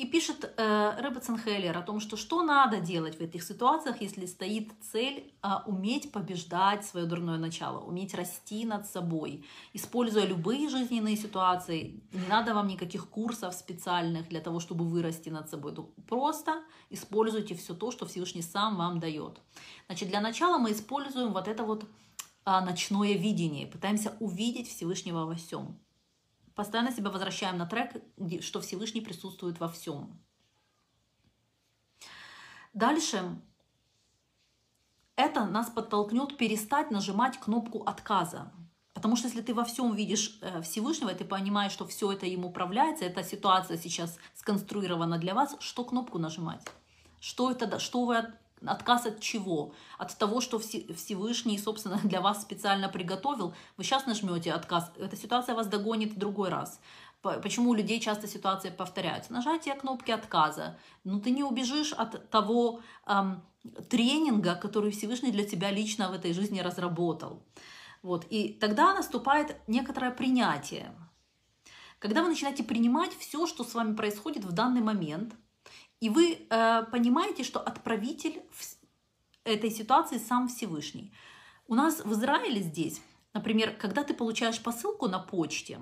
И 0.00 0.06
пишет 0.06 0.50
э, 0.56 0.94
Рэббетсон 0.98 1.38
о 1.76 1.82
том, 1.82 2.00
что 2.00 2.16
что 2.16 2.42
надо 2.42 2.80
делать 2.80 3.18
в 3.18 3.20
этих 3.20 3.42
ситуациях, 3.42 4.00
если 4.00 4.24
стоит 4.24 4.72
цель 4.80 5.30
э, 5.42 5.48
уметь 5.66 6.10
побеждать 6.10 6.86
свое 6.86 7.04
дурное 7.04 7.36
начало, 7.36 7.80
уметь 7.84 8.14
расти 8.14 8.64
над 8.64 8.86
собой, 8.86 9.44
используя 9.74 10.24
любые 10.24 10.70
жизненные 10.70 11.16
ситуации. 11.16 12.00
Не 12.12 12.26
надо 12.28 12.54
вам 12.54 12.68
никаких 12.68 13.10
курсов 13.10 13.52
специальных 13.52 14.30
для 14.30 14.40
того, 14.40 14.58
чтобы 14.58 14.86
вырасти 14.86 15.28
над 15.28 15.50
собой. 15.50 15.74
Просто 16.08 16.62
используйте 16.88 17.54
все 17.54 17.74
то, 17.74 17.90
что 17.90 18.06
Всевышний 18.06 18.42
сам 18.42 18.76
вам 18.76 19.00
дает. 19.00 19.38
Значит, 19.86 20.08
для 20.08 20.22
начала 20.22 20.56
мы 20.56 20.72
используем 20.72 21.34
вот 21.34 21.46
это 21.46 21.62
вот 21.62 21.84
э, 22.46 22.60
ночное 22.60 23.18
видение, 23.18 23.66
пытаемся 23.66 24.16
увидеть 24.18 24.68
Всевышнего 24.68 25.26
во 25.26 25.34
всем 25.34 25.76
постоянно 26.54 26.92
себя 26.92 27.10
возвращаем 27.10 27.58
на 27.58 27.66
трек, 27.66 27.96
что 28.40 28.60
Всевышний 28.60 29.00
присутствует 29.00 29.60
во 29.60 29.68
всем. 29.68 30.20
Дальше 32.72 33.40
это 35.16 35.44
нас 35.44 35.68
подтолкнет 35.70 36.36
перестать 36.36 36.90
нажимать 36.90 37.38
кнопку 37.38 37.82
отказа. 37.82 38.52
Потому 38.94 39.16
что 39.16 39.28
если 39.28 39.40
ты 39.40 39.54
во 39.54 39.64
всем 39.64 39.94
видишь 39.94 40.38
э, 40.40 40.62
Всевышнего, 40.62 41.10
и 41.10 41.14
ты 41.14 41.24
понимаешь, 41.24 41.72
что 41.72 41.86
все 41.86 42.12
это 42.12 42.26
им 42.26 42.44
управляется, 42.44 43.04
эта 43.04 43.22
ситуация 43.22 43.78
сейчас 43.78 44.18
сконструирована 44.34 45.18
для 45.18 45.34
вас, 45.34 45.56
что 45.60 45.84
кнопку 45.84 46.18
нажимать? 46.18 46.66
Что 47.20 47.50
это, 47.50 47.78
что 47.78 48.04
вы 48.04 48.26
Отказ 48.66 49.06
от 49.06 49.20
чего? 49.20 49.72
От 49.98 50.16
того, 50.18 50.40
что 50.40 50.58
Всевышний, 50.58 51.58
собственно, 51.58 51.98
для 52.04 52.20
вас 52.20 52.42
специально 52.42 52.88
приготовил. 52.88 53.54
Вы 53.76 53.84
сейчас 53.84 54.06
нажмете 54.06 54.52
отказ. 54.52 54.92
Эта 54.98 55.16
ситуация 55.16 55.54
вас 55.54 55.66
догонит 55.66 56.12
в 56.12 56.18
другой 56.18 56.50
раз. 56.50 56.80
Почему 57.22 57.70
у 57.70 57.74
людей 57.74 58.00
часто 58.00 58.26
ситуации 58.26 58.70
повторяются? 58.70 59.32
Нажатие 59.32 59.74
кнопки 59.74 60.10
отказа. 60.10 60.78
Но 61.04 61.14
ну, 61.14 61.20
ты 61.20 61.30
не 61.30 61.42
убежишь 61.42 61.92
от 61.92 62.30
того 62.30 62.80
эм, 63.06 63.42
тренинга, 63.90 64.54
который 64.54 64.90
Всевышний 64.90 65.30
для 65.30 65.44
тебя 65.44 65.70
лично 65.70 66.08
в 66.10 66.14
этой 66.14 66.32
жизни 66.32 66.60
разработал. 66.60 67.42
Вот. 68.02 68.26
И 68.30 68.54
тогда 68.54 68.94
наступает 68.94 69.56
некоторое 69.66 70.10
принятие. 70.10 70.94
Когда 71.98 72.22
вы 72.22 72.30
начинаете 72.30 72.62
принимать 72.62 73.14
все, 73.18 73.46
что 73.46 73.64
с 73.64 73.74
вами 73.74 73.94
происходит 73.94 74.44
в 74.44 74.52
данный 74.52 74.80
момент– 74.80 75.34
и 76.00 76.08
вы 76.08 76.46
э, 76.48 76.82
понимаете, 76.90 77.44
что 77.44 77.60
отправитель 77.60 78.42
этой 79.44 79.70
ситуации 79.70 80.18
сам 80.18 80.48
Всевышний. 80.48 81.14
У 81.66 81.74
нас 81.74 82.04
в 82.04 82.12
Израиле 82.12 82.62
здесь, 82.62 83.00
например, 83.32 83.76
когда 83.76 84.02
ты 84.02 84.14
получаешь 84.14 84.62
посылку 84.62 85.08
на 85.08 85.18
почте, 85.18 85.80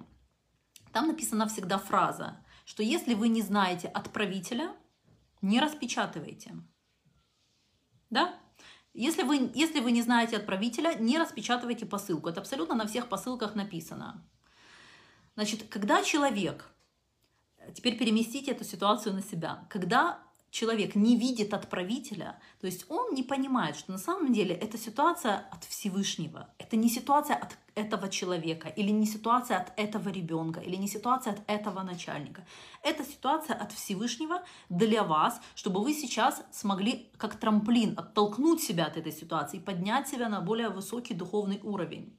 там 0.92 1.06
написана 1.06 1.46
всегда 1.46 1.78
фраза, 1.78 2.44
что 2.64 2.82
если 2.82 3.14
вы 3.14 3.28
не 3.28 3.42
знаете 3.42 3.88
отправителя, 3.88 4.74
не 5.40 5.60
распечатывайте. 5.60 6.56
Да? 8.10 8.38
Если 8.94 9.22
вы, 9.22 9.50
если 9.54 9.80
вы 9.80 9.92
не 9.92 10.02
знаете 10.02 10.36
отправителя, 10.36 10.94
не 10.94 11.18
распечатывайте 11.18 11.86
посылку. 11.86 12.28
Это 12.28 12.40
абсолютно 12.40 12.74
на 12.74 12.86
всех 12.86 13.08
посылках 13.08 13.54
написано. 13.54 14.28
Значит, 15.36 15.68
когда 15.68 16.02
человек 16.02 16.68
Теперь 17.72 17.96
переместите 17.98 18.52
эту 18.52 18.64
ситуацию 18.64 19.14
на 19.14 19.22
себя. 19.22 19.64
Когда 19.68 20.18
человек 20.50 20.94
не 20.94 21.16
видит 21.16 21.52
отправителя, 21.54 22.38
то 22.60 22.66
есть 22.66 22.86
он 22.88 23.14
не 23.14 23.22
понимает, 23.22 23.76
что 23.76 23.92
на 23.92 23.98
самом 23.98 24.32
деле 24.32 24.54
эта 24.54 24.78
ситуация 24.78 25.46
от 25.50 25.64
Всевышнего, 25.64 26.48
это 26.58 26.76
не 26.76 26.88
ситуация 26.88 27.36
от 27.36 27.56
этого 27.74 28.08
человека, 28.08 28.68
или 28.68 28.90
не 28.90 29.06
ситуация 29.06 29.58
от 29.58 29.72
этого 29.78 30.08
ребенка, 30.08 30.60
или 30.60 30.76
не 30.76 30.88
ситуация 30.88 31.34
от 31.34 31.42
этого 31.46 31.82
начальника. 31.82 32.44
Это 32.82 33.04
ситуация 33.04 33.54
от 33.56 33.72
Всевышнего 33.72 34.42
для 34.68 35.04
вас, 35.04 35.40
чтобы 35.54 35.82
вы 35.82 35.94
сейчас 35.94 36.42
смогли 36.50 37.10
как 37.18 37.36
трамплин 37.36 37.94
оттолкнуть 37.96 38.62
себя 38.62 38.86
от 38.86 38.96
этой 38.96 39.12
ситуации, 39.12 39.58
поднять 39.58 40.08
себя 40.08 40.28
на 40.28 40.40
более 40.40 40.70
высокий 40.70 41.14
духовный 41.14 41.60
уровень. 41.62 42.17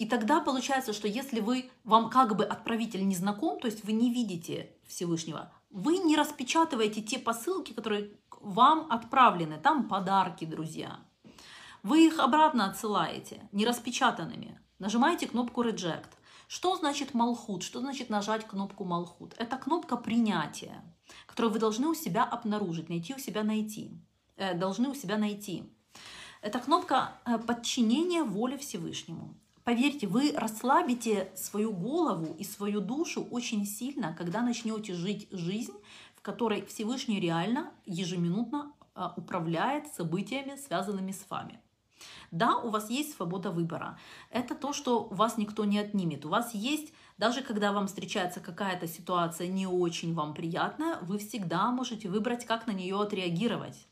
И 0.00 0.06
тогда 0.06 0.40
получается, 0.40 0.94
что 0.94 1.06
если 1.06 1.40
вы, 1.40 1.70
вам 1.84 2.08
как 2.08 2.34
бы 2.34 2.42
отправитель 2.42 3.06
не 3.06 3.14
знаком, 3.14 3.60
то 3.60 3.66
есть 3.66 3.84
вы 3.84 3.92
не 3.92 4.10
видите 4.10 4.70
Всевышнего, 4.86 5.52
вы 5.68 5.98
не 5.98 6.16
распечатываете 6.16 7.02
те 7.02 7.18
посылки, 7.18 7.74
которые 7.74 8.10
вам 8.40 8.86
отправлены, 8.90 9.58
там 9.58 9.88
подарки, 9.88 10.46
друзья. 10.46 11.00
Вы 11.82 12.06
их 12.06 12.18
обратно 12.18 12.64
отсылаете, 12.64 13.46
не 13.52 13.66
распечатанными. 13.66 14.58
Нажимаете 14.78 15.26
кнопку 15.26 15.62
Reject. 15.62 16.08
Что 16.48 16.76
значит 16.76 17.12
Малхут? 17.12 17.62
Что 17.62 17.80
значит 17.80 18.08
нажать 18.08 18.46
кнопку 18.46 18.86
Малхут? 18.86 19.34
Это 19.36 19.58
кнопка 19.58 19.98
принятия, 19.98 20.82
которую 21.26 21.52
вы 21.52 21.58
должны 21.58 21.88
у 21.88 21.94
себя 21.94 22.24
обнаружить, 22.24 22.88
найти 22.88 23.14
у 23.14 23.18
себя 23.18 23.44
найти. 23.44 23.90
Э, 24.36 24.54
должны 24.54 24.88
у 24.88 24.94
себя 24.94 25.18
найти. 25.18 25.70
Это 26.40 26.58
кнопка 26.58 27.20
э, 27.26 27.36
подчинения 27.36 28.22
воле 28.22 28.56
Всевышнему. 28.56 29.34
Поверьте, 29.70 30.08
вы 30.08 30.32
расслабите 30.36 31.30
свою 31.36 31.72
голову 31.72 32.34
и 32.36 32.42
свою 32.42 32.80
душу 32.80 33.24
очень 33.30 33.64
сильно, 33.64 34.12
когда 34.18 34.42
начнете 34.42 34.94
жить 34.94 35.28
жизнь, 35.30 35.76
в 36.16 36.22
которой 36.22 36.66
Всевышний 36.66 37.20
реально 37.20 37.70
ежеминутно 37.86 38.72
а, 38.96 39.14
управляет 39.16 39.86
событиями, 39.94 40.56
связанными 40.56 41.12
с 41.12 41.24
вами. 41.30 41.60
Да, 42.32 42.56
у 42.56 42.70
вас 42.70 42.90
есть 42.90 43.14
свобода 43.14 43.52
выбора. 43.52 43.96
Это 44.30 44.56
то, 44.56 44.72
что 44.72 45.04
у 45.04 45.14
вас 45.14 45.38
никто 45.38 45.64
не 45.64 45.78
отнимет. 45.78 46.26
У 46.26 46.30
вас 46.30 46.52
есть, 46.52 46.92
даже 47.16 47.40
когда 47.40 47.70
вам 47.70 47.86
встречается 47.86 48.40
какая-то 48.40 48.88
ситуация 48.88 49.46
не 49.46 49.68
очень 49.68 50.14
вам 50.14 50.34
приятная, 50.34 50.98
вы 51.02 51.18
всегда 51.18 51.70
можете 51.70 52.08
выбрать, 52.08 52.44
как 52.44 52.66
на 52.66 52.72
нее 52.72 53.00
отреагировать 53.00 53.86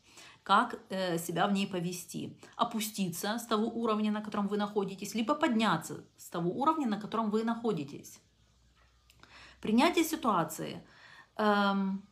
как 0.49 0.79
э, 0.89 1.19
себя 1.19 1.47
в 1.47 1.53
ней 1.53 1.67
повести. 1.67 2.35
Опуститься 2.55 3.37
с 3.37 3.45
того 3.45 3.67
уровня, 3.67 4.11
на 4.11 4.21
котором 4.21 4.47
вы 4.47 4.57
находитесь, 4.57 5.13
либо 5.13 5.35
подняться 5.35 6.03
с 6.17 6.27
того 6.27 6.49
уровня, 6.49 6.87
на 6.87 6.99
котором 6.99 7.29
вы 7.29 7.43
находитесь. 7.43 8.19
Принятие 9.61 10.03
ситуации. 10.03 10.81
Эм, 11.37 12.03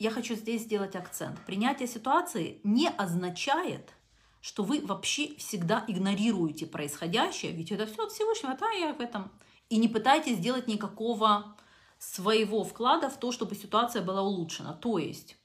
я 0.00 0.10
хочу 0.10 0.34
здесь 0.34 0.62
сделать 0.62 0.96
акцент. 0.96 1.38
Принятие 1.46 1.86
ситуации 1.86 2.60
не 2.64 2.88
означает, 2.88 3.94
что 4.40 4.64
вы 4.64 4.80
вообще 4.84 5.36
всегда 5.36 5.84
игнорируете 5.86 6.66
происходящее, 6.66 7.52
ведь 7.52 7.70
это 7.70 7.86
все 7.86 8.06
от 8.06 8.10
Всевышнего, 8.10 8.56
да, 8.58 8.72
я 8.72 8.92
в 8.92 9.00
этом. 9.00 9.30
И 9.68 9.76
не 9.76 9.86
пытайтесь 9.86 10.38
сделать 10.38 10.66
никакого 10.66 11.56
своего 12.00 12.64
вклада 12.64 13.08
в 13.08 13.20
то, 13.20 13.30
чтобы 13.30 13.54
ситуация 13.54 14.02
была 14.02 14.22
улучшена. 14.22 14.72
То 14.72 14.98
есть 14.98 15.37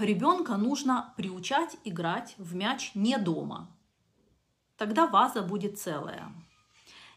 ребенка 0.00 0.56
нужно 0.56 1.14
приучать 1.16 1.76
играть 1.84 2.34
в 2.38 2.54
мяч 2.54 2.92
не 2.94 3.18
дома. 3.18 3.68
Тогда 4.76 5.06
ваза 5.06 5.42
будет 5.42 5.78
целая. 5.78 6.32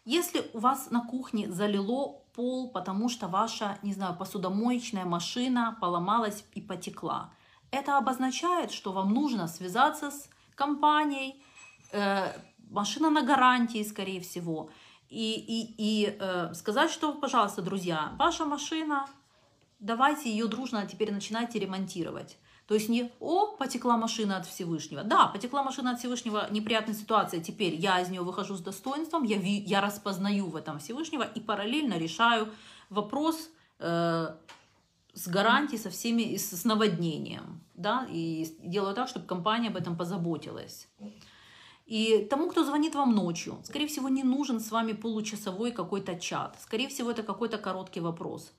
Если 0.05 0.49
у 0.53 0.59
вас 0.59 0.91
на 0.91 1.01
кухне 1.01 1.51
залило 1.51 2.21
пол, 2.33 2.71
потому 2.71 3.09
что 3.09 3.27
ваша, 3.27 3.77
не 3.83 3.93
знаю, 3.93 4.15
посудомоечная 4.15 5.05
машина 5.05 5.77
поломалась 5.81 6.45
и 6.53 6.61
потекла, 6.61 7.31
это 7.71 7.97
обозначает, 7.97 8.71
что 8.71 8.91
вам 8.91 9.13
нужно 9.13 9.47
связаться 9.47 10.09
с 10.09 10.29
компанией, 10.55 11.43
э, 11.91 12.33
машина 12.69 13.09
на 13.09 13.21
гарантии, 13.21 13.83
скорее 13.83 14.21
всего, 14.21 14.69
и, 15.09 15.33
и, 15.33 15.75
и 15.77 16.17
э, 16.19 16.53
сказать, 16.53 16.91
что, 16.91 17.13
пожалуйста, 17.13 17.61
друзья, 17.61 18.13
ваша 18.17 18.45
машина, 18.45 19.05
давайте 19.79 20.31
ее 20.31 20.47
дружно 20.47 20.85
теперь 20.85 21.11
начинайте 21.11 21.59
ремонтировать. 21.59 22.37
То 22.69 22.75
есть 22.75 22.87
не 22.87 23.11
«О, 23.19 23.47
потекла 23.57 23.97
машина 23.97 24.37
от 24.37 24.45
Всевышнего». 24.45 25.03
Да, 25.03 25.25
потекла 25.25 25.63
машина 25.63 25.89
от 25.89 25.99
Всевышнего, 25.99 26.47
неприятная 26.51 26.93
ситуация. 26.93 27.41
Теперь 27.41 27.73
я 27.73 27.99
из 27.99 28.09
нее 28.09 28.21
выхожу 28.21 28.55
с 28.55 28.61
достоинством, 28.61 29.23
я, 29.23 29.37
я 29.39 29.81
распознаю 29.81 30.45
в 30.45 30.55
этом 30.55 30.77
Всевышнего 30.77 31.23
и 31.23 31.39
параллельно 31.39 31.97
решаю 31.97 32.47
вопрос 32.91 33.49
э, 33.79 34.35
с 35.15 35.27
гарантией, 35.27 35.79
со 35.79 35.89
всеми, 35.89 36.35
с, 36.35 36.51
с 36.51 36.63
наводнением. 36.63 37.59
Да, 37.73 38.05
и 38.11 38.45
делаю 38.59 38.93
так, 38.93 39.09
чтобы 39.09 39.25
компания 39.25 39.69
об 39.69 39.75
этом 39.75 39.97
позаботилась. 39.97 40.87
И 41.87 42.27
тому, 42.29 42.51
кто 42.51 42.63
звонит 42.63 42.93
вам 42.93 43.15
ночью, 43.15 43.57
скорее 43.63 43.87
всего, 43.87 44.09
не 44.09 44.21
нужен 44.21 44.59
с 44.59 44.69
вами 44.69 44.93
получасовой 44.93 45.71
какой-то 45.71 46.19
чат. 46.19 46.55
Скорее 46.61 46.87
всего, 46.87 47.09
это 47.09 47.23
какой-то 47.23 47.57
короткий 47.57 47.99
вопрос. 47.99 48.51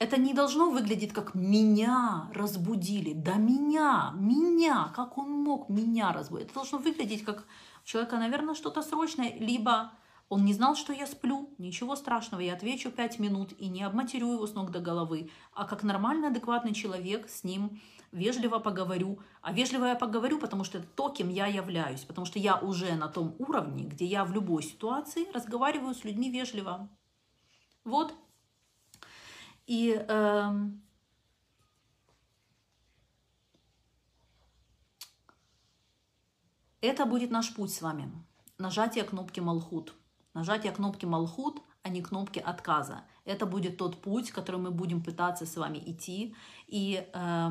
Это 0.00 0.16
не 0.18 0.32
должно 0.32 0.70
выглядеть 0.70 1.12
как 1.12 1.34
«меня 1.34 2.30
разбудили». 2.34 3.12
Да 3.12 3.34
меня, 3.34 4.12
меня, 4.16 4.90
как 4.96 5.18
он 5.18 5.30
мог 5.30 5.68
меня 5.68 6.10
разбудить? 6.12 6.46
Это 6.46 6.54
должно 6.54 6.78
выглядеть 6.78 7.22
как 7.22 7.44
у 7.82 7.86
человека, 7.86 8.16
наверное, 8.16 8.54
что-то 8.54 8.82
срочное, 8.82 9.34
либо 9.38 9.92
Он 10.30 10.44
не 10.44 10.54
знал, 10.54 10.76
что 10.76 10.92
я 10.92 11.08
сплю, 11.08 11.52
ничего 11.58 11.96
страшного, 11.96 12.40
я 12.40 12.54
отвечу 12.54 12.92
5 12.92 13.18
минут 13.18 13.52
и 13.58 13.68
не 13.68 13.82
обматерю 13.82 14.32
его 14.32 14.46
с 14.46 14.54
ног 14.54 14.70
до 14.70 14.78
головы, 14.78 15.28
а 15.52 15.64
как 15.64 15.82
нормальный, 15.82 16.28
адекватный 16.28 16.72
человек 16.72 17.28
с 17.28 17.42
ним 17.42 17.80
вежливо 18.12 18.60
поговорю. 18.60 19.18
А 19.42 19.52
вежливо 19.52 19.86
я 19.86 19.96
поговорю, 19.96 20.38
потому 20.38 20.62
что 20.62 20.78
это 20.78 20.86
то, 20.86 21.08
кем 21.08 21.30
я 21.30 21.46
являюсь, 21.46 22.02
потому 22.02 22.26
что 22.26 22.38
я 22.38 22.56
уже 22.56 22.94
на 22.94 23.08
том 23.08 23.34
уровне, 23.40 23.84
где 23.84 24.04
я 24.04 24.24
в 24.24 24.32
любой 24.32 24.62
ситуации 24.62 25.26
разговариваю 25.34 25.94
с 25.94 26.04
людьми 26.04 26.30
вежливо. 26.30 26.88
Вот. 27.84 28.14
И 29.70 30.04
э, 30.08 30.50
это 36.80 37.06
будет 37.06 37.30
наш 37.30 37.54
путь 37.54 37.72
с 37.72 37.80
вами. 37.80 38.10
Нажатие 38.58 39.04
кнопки 39.04 39.38
Малхут. 39.38 39.94
Нажатие 40.34 40.72
кнопки 40.72 41.06
Малхут, 41.06 41.62
а 41.84 41.88
не 41.88 42.02
кнопки 42.02 42.40
отказа. 42.40 43.04
Это 43.24 43.46
будет 43.46 43.76
тот 43.76 44.02
путь, 44.02 44.32
который 44.32 44.60
мы 44.60 44.72
будем 44.72 45.04
пытаться 45.04 45.46
с 45.46 45.56
вами 45.56 45.78
идти 45.78 46.34
и 46.66 47.08
э, 47.14 47.50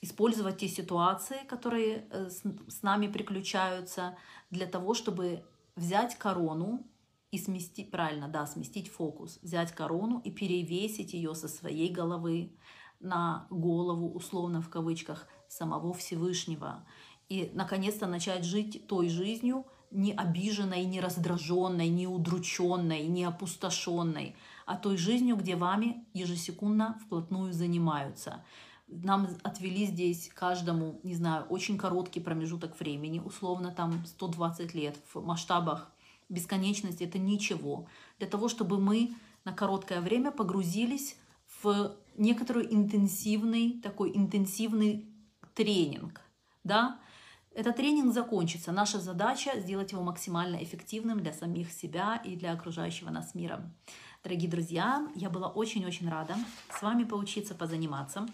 использовать 0.00 0.58
те 0.58 0.68
ситуации, 0.68 1.44
которые 1.48 2.06
э, 2.12 2.30
с, 2.30 2.44
с 2.68 2.82
нами 2.82 3.08
приключаются, 3.08 4.16
для 4.50 4.66
того, 4.68 4.94
чтобы 4.94 5.44
взять 5.74 6.16
корону 6.16 6.86
и 7.30 7.38
сместить, 7.38 7.90
правильно, 7.90 8.28
да, 8.28 8.46
сместить 8.46 8.88
фокус, 8.88 9.38
взять 9.42 9.72
корону 9.72 10.20
и 10.24 10.30
перевесить 10.30 11.12
ее 11.12 11.34
со 11.34 11.48
своей 11.48 11.90
головы 11.90 12.52
на 13.00 13.46
голову, 13.50 14.10
условно 14.10 14.62
в 14.62 14.70
кавычках, 14.70 15.28
самого 15.48 15.92
Всевышнего. 15.94 16.84
И, 17.28 17.50
наконец-то, 17.54 18.06
начать 18.06 18.44
жить 18.44 18.86
той 18.86 19.08
жизнью, 19.08 19.66
не 19.90 20.12
обиженной, 20.12 20.84
не 20.84 21.00
раздраженной, 21.00 21.88
не 21.88 22.06
удрученной, 22.06 23.06
не 23.06 23.24
опустошенной, 23.24 24.36
а 24.66 24.76
той 24.76 24.96
жизнью, 24.96 25.36
где 25.36 25.56
вами 25.56 26.06
ежесекундно 26.12 26.98
вплотную 27.04 27.52
занимаются. 27.52 28.44
Нам 28.86 29.28
отвели 29.42 29.84
здесь 29.86 30.30
каждому, 30.34 31.00
не 31.02 31.14
знаю, 31.14 31.44
очень 31.44 31.76
короткий 31.76 32.20
промежуток 32.20 32.78
времени, 32.80 33.20
условно 33.20 33.70
там 33.70 34.04
120 34.06 34.74
лет 34.74 34.96
в 35.12 35.20
масштабах 35.20 35.92
бесконечности, 36.28 37.04
это 37.04 37.18
ничего. 37.18 37.86
Для 38.18 38.28
того, 38.28 38.48
чтобы 38.48 38.78
мы 38.78 39.14
на 39.44 39.52
короткое 39.52 40.00
время 40.00 40.30
погрузились 40.30 41.16
в 41.62 41.96
некоторый 42.16 42.66
интенсивный, 42.72 43.80
такой 43.82 44.16
интенсивный 44.16 45.08
тренинг, 45.54 46.20
да, 46.64 46.98
этот 47.54 47.76
тренинг 47.76 48.12
закончится. 48.12 48.70
Наша 48.70 49.00
задача 49.00 49.58
сделать 49.58 49.92
его 49.92 50.02
максимально 50.02 50.62
эффективным 50.62 51.20
для 51.20 51.32
самих 51.32 51.72
себя 51.72 52.22
и 52.24 52.36
для 52.36 52.52
окружающего 52.52 53.10
нас 53.10 53.34
мира. 53.34 53.68
Дорогие 54.22 54.50
друзья, 54.50 55.08
я 55.14 55.30
была 55.30 55.48
очень-очень 55.48 56.08
рада 56.08 56.36
с 56.70 56.82
вами 56.82 57.04
поучиться, 57.04 57.54
позаниматься. 57.54 58.26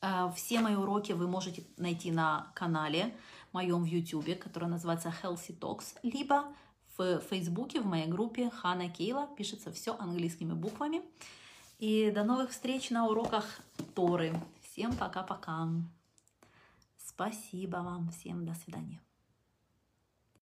Э, 0.00 0.30
все 0.34 0.60
мои 0.60 0.74
уроки 0.74 1.12
вы 1.12 1.26
можете 1.26 1.64
найти 1.76 2.12
на 2.12 2.50
канале 2.54 3.14
моем 3.52 3.82
в 3.82 3.86
YouTube, 3.86 4.38
который 4.38 4.68
называется 4.68 5.12
Healthy 5.22 5.58
Talks, 5.58 5.96
либо 6.02 6.44
в 7.00 7.20
Фейсбуке, 7.30 7.80
в 7.80 7.86
моей 7.86 8.06
группе 8.06 8.50
Хана 8.50 8.88
Кейла. 8.88 9.28
Пишется 9.36 9.72
все 9.72 9.96
английскими 9.98 10.52
буквами. 10.52 11.02
И 11.78 12.10
до 12.10 12.24
новых 12.24 12.50
встреч 12.50 12.90
на 12.90 13.06
уроках 13.06 13.60
Торы. 13.94 14.34
Всем 14.62 14.94
пока-пока. 14.96 15.68
Спасибо 16.98 17.78
вам 17.78 18.10
всем. 18.10 18.44
До 18.44 18.54
свидания. 18.54 19.00